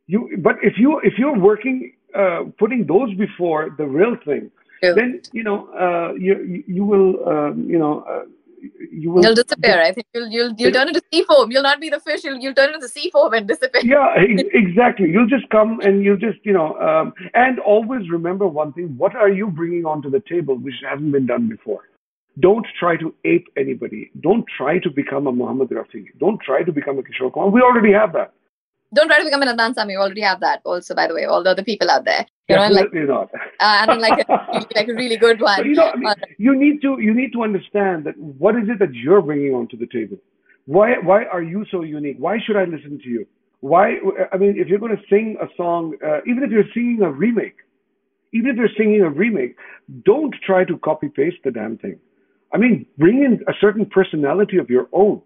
[0.07, 4.51] you but if you if you're working uh, putting those before the real thing
[4.83, 4.93] yeah.
[4.93, 8.25] then you know uh, you you will um, you know uh,
[8.93, 9.81] you will you'll disappear.
[9.81, 11.51] I think you'll you'll you'll turn into sea foam.
[11.51, 12.25] You'll not be the fish.
[12.25, 13.83] You'll you'll turn into the sea foam and disappear.
[13.85, 15.11] Yeah, exactly.
[15.11, 19.15] You'll just come and you'll just you know um, and always remember one thing: what
[19.15, 21.89] are you bringing onto the table which hasn't been done before?
[22.41, 24.11] Don't try to ape anybody.
[24.21, 26.07] Don't try to become a Muhammad Rafi.
[26.19, 27.51] Don't try to become a Kishore Kumar.
[27.51, 28.33] We already have that.
[28.95, 29.95] Don't try to become an Adnan Sami.
[29.95, 32.27] You already have that also, by the way, all the other people out there.
[32.49, 33.31] You know, Definitely like, not.
[33.61, 35.59] uh, and like a, like a really good one.
[35.59, 38.57] But you know, I mean, uh, you need to you need to understand that what
[38.57, 40.19] is it that you're bringing onto the table?
[40.67, 42.17] Why why are you so unique?
[42.19, 43.27] Why should I listen to you?
[43.61, 43.99] Why?
[44.33, 47.11] I mean, if you're going to sing a song, uh, even if you're singing a
[47.11, 47.57] remake,
[48.33, 49.57] even if you're singing a remake,
[50.05, 51.99] don't try to copy paste the damn thing.
[52.53, 55.23] I mean, bring in a certain personality of your own.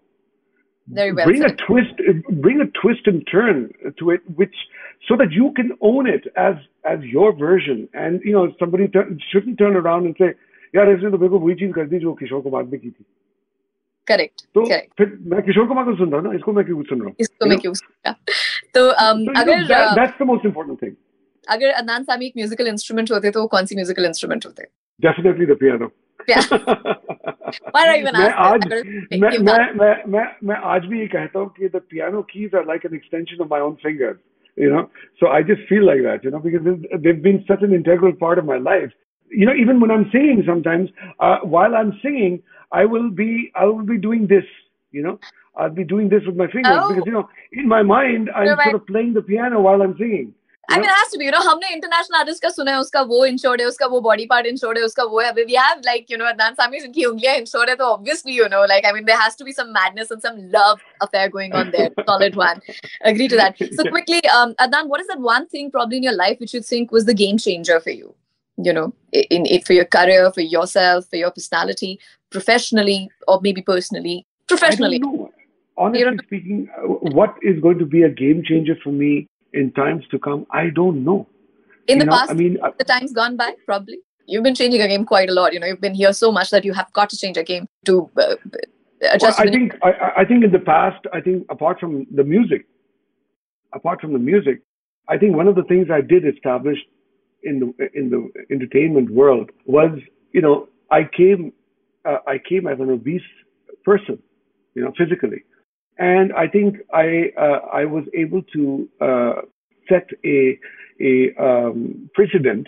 [0.87, 1.51] Very well bring said.
[1.51, 1.93] a twist,
[2.41, 4.55] bring a twist and turn to it, which
[5.07, 7.87] so that you can own it as as your version.
[7.93, 8.89] And you know, somebody
[9.31, 10.33] shouldn't turn around and say,
[10.73, 12.93] "Yeah, this is the bigger Vijay Gandhi who Kishore Kumar did."
[14.07, 14.47] Correct.
[14.53, 14.91] So, Correct.
[14.97, 17.15] Fir, main Kishore Kumar ko sun raha na, isko main kyun sun raha?
[17.27, 18.15] Isko main kyun sun raha?
[18.73, 20.95] So, um, so agar, know, that, that's the most important thing.
[21.49, 24.63] अगर अदनान सामी एक musical instrument होते तो वो कौन सी musical instrument होते
[25.01, 25.91] definitely the piano
[26.29, 26.35] मैं
[28.45, 28.65] आज
[29.21, 32.85] मैं मैं मैं मैं आज भी ये कहता हूँ कि the piano keys are like
[32.85, 34.17] an extension of my own fingers
[34.57, 34.89] you know
[35.19, 36.61] so I just feel like that you know because
[37.03, 38.91] they've been such an integral part of my life
[39.29, 40.89] you know even when I'm singing sometimes
[41.19, 42.41] uh, while I'm singing
[42.71, 44.43] I will be I will be doing this
[44.91, 45.19] you know
[45.55, 46.89] I'll be doing this with my fingers Oh.
[46.89, 48.63] because you know in my mind I'm right.
[48.71, 50.33] sort of playing the piano while I'm singing
[50.68, 51.24] I mean, it has to be.
[51.26, 54.24] You know, हमने international artist का सुना है उसका वो insured है उसका वो body
[54.26, 57.34] part insured है उसका वो है we have like you know Adnan Sami जिनकी उंगलियां
[57.38, 60.08] इंश्योर्ड है तो obviously you know like I mean there has to be some madness
[60.12, 62.60] and some love affair going on their solid one
[63.10, 66.16] agree to that so quickly um adnan what is that one thing probably in your
[66.20, 68.14] life which you think was the game changer for you
[68.58, 68.86] you know
[69.38, 71.92] in it for your career for yourself for your personality
[72.36, 72.98] professionally
[73.34, 74.16] or maybe personally
[74.54, 75.30] professionally I don't know.
[75.76, 79.12] Honestly You don't- speaking, uh, what is going to be a game changer for me
[79.61, 80.45] in times to come?
[80.51, 81.19] I don't know.
[81.87, 83.99] in You the know, past I mean, uh, the times gone by probably
[84.31, 86.49] you've been changing your game quite a lot you know you've been here so much
[86.55, 87.93] that you have got to change your game to
[88.25, 88.35] uh,
[89.03, 89.91] Uh, Well, I think I,
[90.21, 92.65] I think in the past, I think apart from the music,
[93.73, 94.61] apart from the music,
[95.07, 96.79] I think one of the things I did establish
[97.43, 99.91] in the in the entertainment world was,
[100.33, 101.53] you know, I came
[102.05, 103.21] uh, I came as an obese
[103.85, 104.17] person,
[104.75, 105.43] you know, physically,
[105.97, 109.33] and I think I uh, I was able to uh,
[109.89, 110.59] set a
[111.01, 112.67] a um, precedent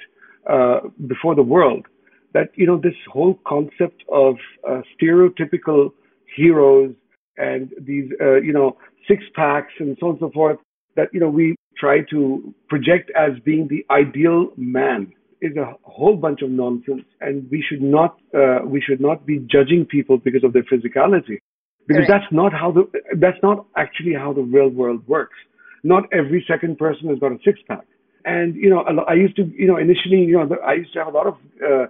[0.50, 1.86] uh, before the world
[2.34, 4.36] that you know this whole concept of
[4.68, 5.92] uh, stereotypical
[6.36, 6.94] heroes
[7.38, 8.78] and these uh, you know
[9.08, 10.58] six packs and so on and so forth
[10.96, 15.12] that you know we try to project as being the ideal man
[15.42, 17.06] is a whole bunch of nonsense.
[17.22, 21.40] And we should not uh, we should not be judging people because of their physicality
[21.89, 22.23] because Correct.
[22.23, 22.85] that's not how the
[23.19, 25.37] that's not actually how the real world works
[25.83, 27.85] not every second person has got a six pack
[28.25, 30.75] and you know a lo- i used to you know initially you know the- i
[30.75, 31.35] used to have a lot of
[31.71, 31.87] uh,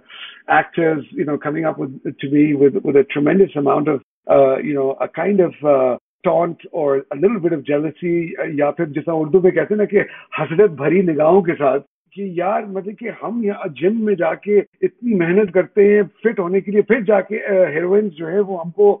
[0.49, 4.57] actors you know coming up with to me with with a tremendous amount of uh,
[4.57, 8.71] you know a kind of uh, taunt or a little bit of jealousy uh, या
[8.77, 10.05] फिर जैसा उर्दू में कहते हैं ना कि
[10.39, 11.79] हसरत भरी निगाहों के साथ
[12.14, 16.60] कि यार मतलब कि हम यहाँ जिम में जाके इतनी मेहनत करते हैं फिट होने
[16.60, 17.36] के लिए फिर जाके
[17.74, 18.92] हीरोइंस जो है वो हमको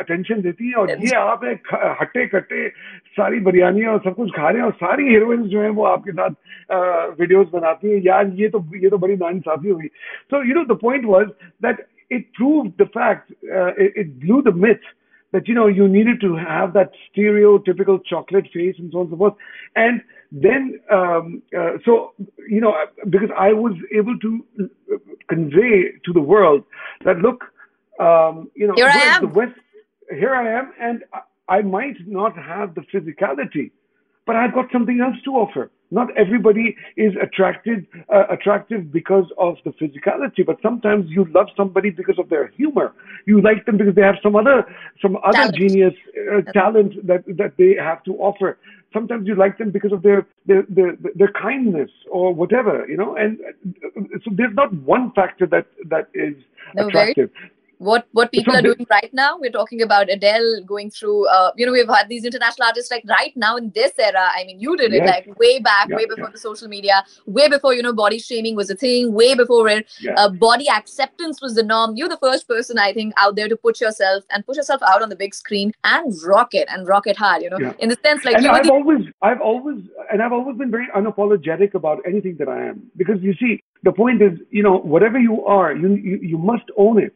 [0.00, 2.68] अटेंशन देती हैं और ये आप एक हट्टे कट्टे
[3.18, 6.12] सारी बिरयानियाँ और सब कुछ खा रहे हैं और सारी हीरोइंस जो है वो आपके
[6.12, 6.30] साथ
[7.20, 9.86] वीडियोस बनाती हैं। यार ये तो ये तो बड़ी नाइंसाफी हुई
[10.30, 11.26] so you know the point was
[11.62, 14.80] that the fact, uh, it, it blew the myth
[15.32, 19.12] that you know you needed to have that stereotypical chocolate face and so on and
[19.12, 19.34] so forth.
[19.76, 20.00] And
[20.32, 22.12] then, um, uh, so
[22.48, 22.74] you know,
[23.08, 24.70] because I was able to
[25.28, 26.64] convey to the world
[27.04, 27.44] that look,
[27.98, 29.22] um, you know, Here I am.
[29.22, 29.58] the West,
[30.10, 33.72] here I am, and I, I might not have the physicality,
[34.24, 35.70] but I've got something else to offer.
[35.92, 41.90] Not everybody is attracted uh, attractive because of the physicality, but sometimes you love somebody
[41.90, 42.94] because of their humor.
[43.26, 44.64] You like them because they have some other
[45.02, 45.56] some other Talent.
[45.56, 45.94] genius
[46.32, 48.58] uh, talent that that they have to offer.
[48.92, 53.16] Sometimes you like them because of their their their, their kindness or whatever, you know.
[53.16, 53.38] And
[54.24, 56.34] so there's not one factor that that is
[56.74, 57.30] No, very attractive.
[57.80, 59.38] What what people are doing right now.
[59.38, 63.04] We're talking about adele going through uh, you know we've had these international artists like
[63.08, 64.28] right now in this era.
[64.36, 66.32] I mean you did it like way back Yeah, way before yeah.
[66.32, 69.82] the social media way before you know body shaming was a thing way before where
[70.00, 70.12] Yeah.
[70.16, 71.96] uh, body acceptance was the norm.
[71.96, 75.02] You're the first person i think out there to put yourself and put yourself out
[75.02, 77.98] on the big screen and rock it and rock it hard you know in the
[78.04, 79.78] sense like and I've the always, I've always,
[80.12, 82.82] and I've always been very unapologetic about anything that I am.
[82.96, 86.64] Because you see, the point is, you know, whatever you are, you you, you must
[86.76, 87.14] own it,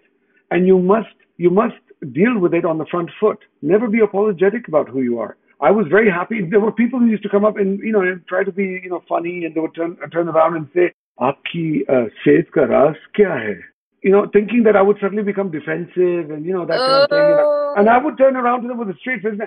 [0.53, 1.75] and you must you must
[2.13, 3.39] deal with it on the front foot.
[3.61, 5.37] Never be apologetic about who you are.
[5.61, 6.41] I was very happy.
[6.41, 8.63] There were people who used to come up and you know and try to be
[8.83, 12.63] you know funny, and they would turn turn around and say, "आपकी uh, सेहत का
[12.73, 13.57] राज क्या है?"
[14.03, 17.09] You know, thinking that I would suddenly become defensive and you know that kind of
[17.09, 17.25] thing.
[17.29, 17.47] You know.
[17.47, 17.73] Oh.
[17.77, 19.41] And I would turn around to them with a straight face.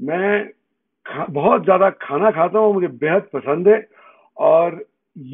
[0.00, 0.48] मैं
[1.06, 3.86] खा, बहुत ज्यादा खाना खाता हूँ मुझे बेहद पसंद है
[4.48, 4.84] और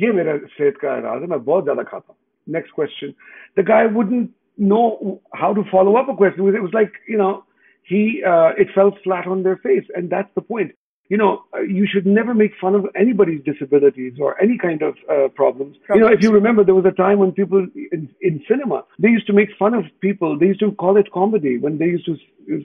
[0.02, 3.12] ये मेरा सेहत का राज है मैं बहुत ज्यादा खाता हूँ next question
[3.58, 6.55] the guy wouldn't know how to follow up a question with.
[6.55, 7.43] it was like you know
[7.83, 10.71] he uh, it fell flat on their face and that's the point
[11.09, 14.95] you know uh, you should never make fun of anybody's disabilities or any kind of
[15.09, 17.59] uh, problems you know if you remember there was a time when people
[17.91, 21.11] in, in cinema they used to make fun of people they used to call it
[21.11, 22.15] comedy when they used to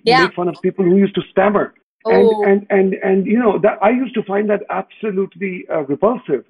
[0.05, 0.25] Yeah.
[0.25, 1.75] make fun of people who used to stammer
[2.07, 2.11] Oh.
[2.13, 6.45] and and and and you know that I used to find that absolutely uh, repulsive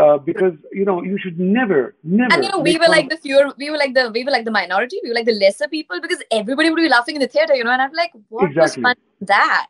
[0.00, 2.34] uh, because you know you should never never.
[2.34, 4.44] and you know we were like the fewer we were like the we were like
[4.44, 7.32] the minority we were like the lesser people because everybody would be laughing in the
[7.36, 8.60] theater you know and i'm like what Exactly.
[8.60, 8.96] was fun
[9.32, 9.66] that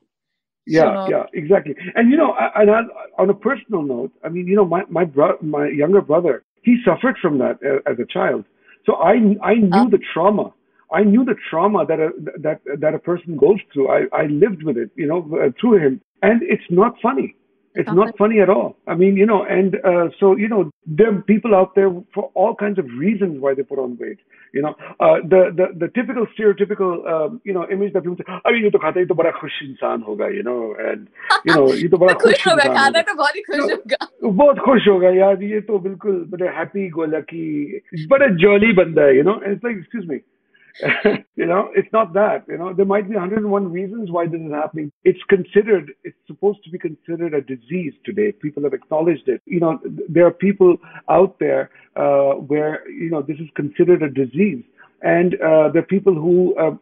[0.66, 2.80] yeah yeah exactly and you know I- and I,
[3.18, 6.76] on a personal note I mean you know my my bro- my younger brother he
[6.84, 8.44] suffered from that uh, as a child
[8.86, 9.90] so I I knew Oh.
[9.90, 10.52] the trauma.
[10.92, 12.10] I knew the trauma that a
[12.46, 13.88] that that a person goes through.
[13.88, 17.34] I I lived with it, you know, uh, through him, and it's not funny.
[17.75, 18.75] It's Not not funny at all.
[18.85, 22.29] I mean, you know, and uh, so you know, there are people out there for
[22.33, 24.17] all kinds of reasons why they put on weight.
[24.53, 28.25] You know, uh, the the the typical stereotypical um, you know image that people say,
[28.45, 30.57] "अरे ये तो खाता है, ये तो बड़ा खुश इंसान होगा," you know,
[30.89, 31.07] and
[31.45, 33.01] you know, ये तो बड़ा तो खुश खुश होगा इंसान खाना होगा.
[33.01, 33.69] तो बहुत ही खुश No.
[33.69, 37.47] होगा बहुत खुश होगा यार ये तो बिल्कुल बड़े हैप्पी गो लकी
[38.11, 40.19] बड़ा जॉली बंदा है you know and it's like excuse me
[41.36, 44.52] you know it's not that you know there might be 101 reasons why this is
[44.52, 49.40] happening it's considered it's supposed to be considered a disease today people have acknowledged it
[49.46, 50.76] you know there are people
[51.08, 54.62] out there uh, where you know this is considered a disease
[55.02, 56.72] and uh, there are people who uh,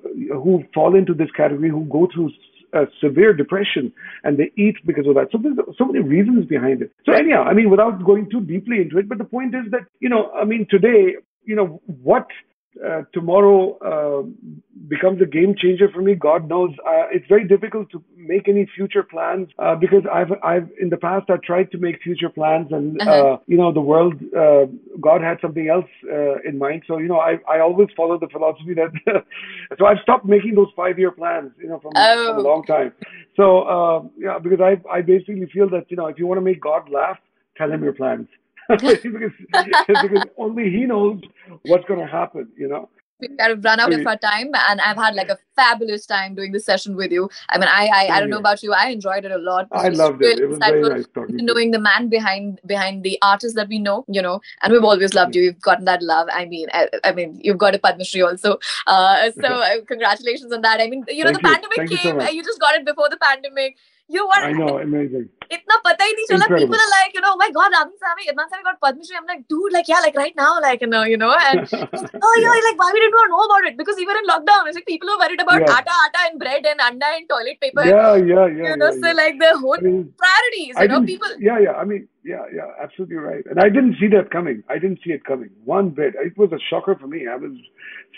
[0.42, 2.30] who fall into this category who go through
[2.74, 3.92] uh, severe depression
[4.24, 5.28] and they eat because of that.
[5.30, 6.90] So there's so many reasons behind it.
[7.06, 9.82] So anyhow, I mean, without going too deeply into it, but the point is that,
[10.00, 11.14] you know, I mean, today,
[11.44, 12.26] you know, what
[12.84, 14.22] uh, tomorrow uh,
[14.88, 16.70] becomes a game changer for me, God knows.
[16.86, 20.96] Uh, it's very difficult to make any future plans uh, because I've, I've in the
[20.96, 23.38] past I tried to make future plans, and uh, Uh-huh.
[23.46, 24.66] you know the world, uh,
[25.00, 26.82] God had something else uh, in mind.
[26.88, 28.92] So you know I, I always follow the philosophy that.
[29.78, 32.42] so I've stopped making those five-year plans, you know, from, from a Oh.
[32.42, 32.92] long time.
[33.36, 36.42] So uh, yeah, because I I basically feel that you know if you want to
[36.50, 37.18] make God laugh,
[37.56, 38.26] tell him your plans.
[38.78, 41.20] because, because only he knows
[41.66, 42.88] what's going to happen, you know.
[43.20, 46.34] We've kind of run out of our time, and I've had like a fabulous time
[46.34, 47.30] doing this session with you.
[47.48, 49.68] I mean, I I, I don't know about you, I enjoyed it a lot.
[49.70, 50.26] I loved it.
[50.26, 53.78] really It was very nice talking knowing the man behind behind the artist that we
[53.78, 55.42] know, you know, and we've always loved you.
[55.42, 56.26] You've gotten that love.
[56.32, 58.58] I mean, I, I mean, you've got a Padma Shri also.
[58.88, 60.80] Uh, so uh, congratulations on that.
[60.80, 61.54] I mean, you know, Thank the you.
[61.54, 62.34] pandemic Thank you so came.
[62.34, 63.76] you just got it before the pandemic.
[64.08, 65.28] You were I know, amazing.
[65.54, 66.44] itna pata hi nahi chala.
[66.44, 66.58] Incredible.
[66.58, 69.02] People are like, you know, oh my God, Adnan Sami, Adnan Sami got Padma.
[69.18, 72.34] I'm like, dude, like, yeah, like right now, like, you know, you know, and oh
[72.42, 73.78] yeah, like why we didn't want know about it?
[73.78, 74.66] Because we were in lockdown.
[74.68, 75.76] It's like people are worried about Yeah.
[75.78, 77.86] atta, atta, and bread and anda and toilet paper.
[77.86, 78.68] yeah, yeah, yeah.
[78.70, 79.12] you know, yeah, so yeah.
[79.22, 80.74] like the whole I mean, priorities.
[80.76, 81.28] I You know, people.
[81.38, 81.72] yeah, yeah.
[81.72, 83.44] I mean, yeah, yeah, absolutely right.
[83.50, 84.62] And I didn't see that coming.
[84.68, 86.14] I didn't see it coming one bit.
[86.28, 87.26] It was a shocker for me.
[87.26, 87.52] I was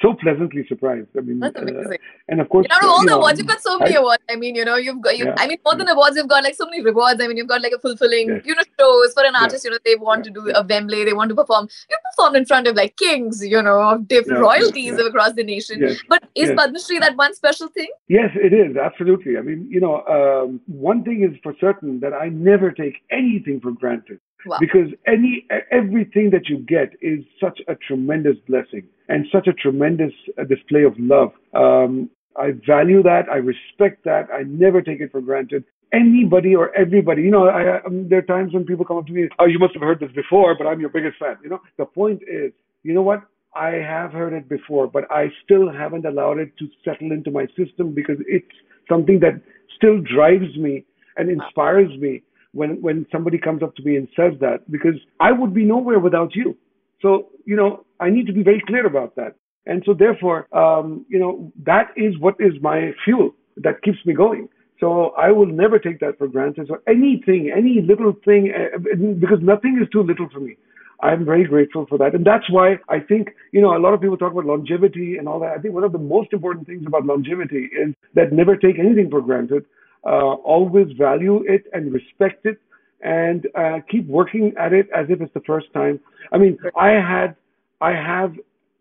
[0.03, 1.09] so pleasantly surprised.
[1.17, 1.97] I mean, That's uh,
[2.29, 4.01] and of course, You know, all you the know, awards, you've got so many I-
[4.01, 4.23] awards.
[4.29, 5.35] I mean, you know, you've got, you, Yeah.
[5.39, 7.21] I mean, more than awards, you've got like so many rewards.
[7.23, 8.43] I mean, you've got like a fulfilling, Yes.
[8.45, 9.43] you know, shows for an Yeah.
[9.43, 9.65] artist.
[9.65, 10.33] You know, they want Yeah.
[10.33, 11.69] to do a Wembley, they want to perform.
[11.91, 15.07] You performed in front of like kings, you know, of different Yeah, royalties yeah.
[15.07, 15.81] across the nation.
[15.81, 16.03] Yes.
[16.09, 17.01] But is Yes.
[17.01, 17.89] That one special thing?
[18.09, 19.39] Yes, it is absolutely.
[19.39, 23.61] I mean, you know, um, one thing is for certain that I never take anything
[23.61, 24.59] for granted Wow.
[24.61, 30.13] because any everything that you get is such a tremendous blessing and such a tremendous
[30.39, 31.33] uh, display of love.
[31.55, 33.29] Um, I value that.
[33.31, 34.29] I respect that.
[34.33, 35.65] I never take it for granted.
[35.93, 39.13] Anybody or everybody, you know, I, um, there are times when people come up to
[39.13, 41.37] me, oh, you must have heard this before, but I'm your biggest fan.
[41.43, 43.23] You know, the point is, you know what?
[43.55, 47.47] I have heard it before, but I still haven't allowed it to settle into my
[47.57, 48.47] system because it's
[48.89, 49.41] something that
[49.75, 50.85] still drives me
[51.17, 52.23] and inspires me
[52.57, 55.99] when when somebody comes up to me and says that because I would be nowhere
[55.99, 56.57] without you.
[57.03, 59.37] So you know I need to be very clear about that,
[59.67, 64.15] and so therefore um, you know that is what is my fuel that keeps me
[64.15, 64.49] going.
[64.81, 66.69] So I will never take that for granted.
[66.69, 68.79] So anything, any little thing, uh,
[69.19, 70.57] because nothing is too little for me.
[71.03, 72.15] I'm very grateful for that.
[72.15, 75.29] And that's why I think, you know, a lot of people talk about longevity and
[75.29, 75.53] all that.
[75.53, 79.11] I think one of the most important things about longevity is that never take anything
[79.11, 79.65] for granted.
[80.07, 82.59] Uh, always value it and respect it
[83.03, 86.01] and uh, keep working at it as if it's the first time.
[86.33, 87.35] I mean, I had,
[87.81, 88.35] I have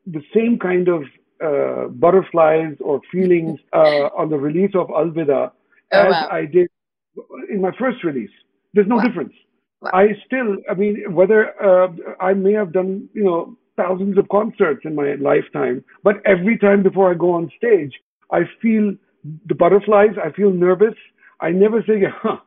[0.05, 1.03] the same kind of
[1.43, 5.51] uh, butterflies or feelings uh, on the release of Alvida
[5.93, 6.27] Oh, as wow.
[6.31, 6.67] I did
[7.49, 8.31] in my first release.
[8.73, 9.03] There's no Wow.
[9.03, 9.33] difference.
[9.81, 9.91] Wow.
[9.93, 11.87] I still, I mean, whether uh,
[12.19, 16.83] I may have done, you know, thousands of concerts in my lifetime, but every time
[16.83, 17.93] before I go on stage,
[18.31, 18.93] I feel
[19.47, 20.15] the butterflies.
[20.23, 20.95] I feel nervous.
[21.39, 22.37] I never say, huh,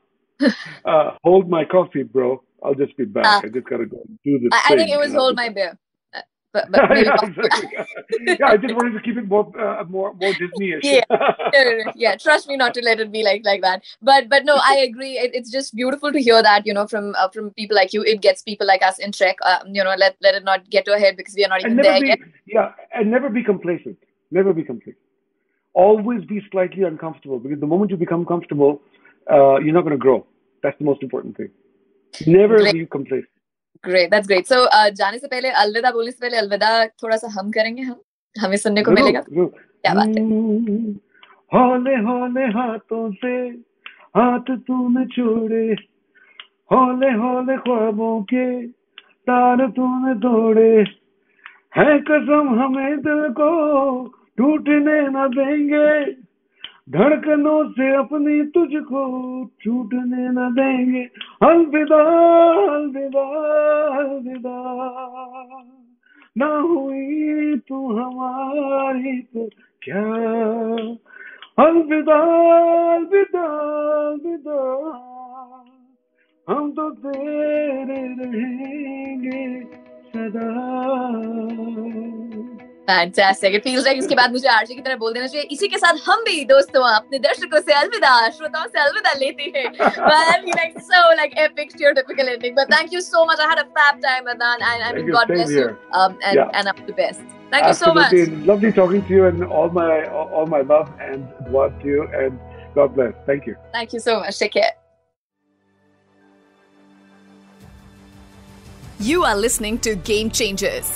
[0.84, 2.43] uh, hold my coffee, bro.
[2.62, 3.24] I'll just be back.
[3.26, 3.41] Ah.
[3.45, 4.51] I just gotta go do this.
[4.53, 5.78] I, I think it was hold my beer.
[6.12, 6.20] Uh,
[6.53, 7.14] But, but yeah,
[8.26, 10.82] yeah, I just wanted to keep it more, uh, more, more Disney-ish.
[10.82, 11.05] Yeah.
[11.11, 11.93] no.
[11.95, 14.76] yeah trust me not to let it be like like that but but no i
[14.78, 17.93] agree it, it's just beautiful to hear that you know from uh, from people like
[17.93, 20.68] you it gets people like us in check uh, you know let let it not
[20.70, 23.28] get to our head because we are not even there be, yet yeah, and never
[23.28, 23.99] be complacent.
[24.30, 25.07] Never be complacent.
[25.84, 28.72] Always be slightly uncomfortable because the moment you become comfortable,
[29.26, 30.18] uh, you're not going to grow.
[30.62, 31.50] That's the most important thing.
[32.36, 32.74] Never Great.
[32.74, 33.34] be complacent.
[33.84, 36.70] great that's great so uh, जाने से पहले अलविदा बोलने से पहले अलविदा
[37.02, 38.00] थोड़ा सा हम करेंगे हम
[38.36, 40.94] हमें सुनने को मिलेगा। क्या बात है हम्म,
[41.54, 43.34] हौले हौले हाथों से
[44.18, 45.62] हाथ तूने छोड़े
[46.72, 48.46] हौले हौले ख्वाबों के
[49.30, 50.70] तार तूने तोड़े
[51.76, 53.50] है कसम हमें दिल को
[54.39, 56.12] टूटने न देंगे,
[56.91, 59.03] धड़कनों से अपनी तुझको
[59.61, 61.03] छूटने न देंगे।
[61.43, 62.05] अलविदा
[62.74, 63.26] अलविदा
[63.97, 64.57] अलविदा।
[66.39, 69.49] ना हुई तू हमारी तो
[69.82, 70.05] क्या?
[71.66, 72.20] अलविदा
[72.95, 73.45] अलविदा
[74.09, 74.59] अलविदा।
[76.49, 79.61] हम तो तेरे रहेंगे
[80.16, 80.78] सदा।
[82.88, 85.77] फैंटास्टिक इट फील्स लाइक इसके बाद मुझे आरजे की तरह बोल देना चाहिए इसी के
[85.84, 89.67] साथ हम भी दोस्तों अपने दर्शकों से अलविदा श्रोताओं से अलविदा लेते हैं
[90.07, 93.61] well you like so like epic stereotypical ending but thank you so much I had
[93.63, 95.15] a fab time Adnan and I Thank mean you.
[95.17, 95.69] God Same bless here.
[95.69, 96.51] you um and Yeah.
[96.61, 97.23] and I'm the best
[97.55, 98.45] thank you so much Absolutely.
[98.51, 99.89] Lovely talking to you and all my
[100.39, 102.39] all my love and dua to you and
[102.77, 103.13] God bless.
[103.31, 103.55] Thank you.
[103.79, 104.71] thank you so much take care
[108.99, 110.89] You are listening to Game Changers.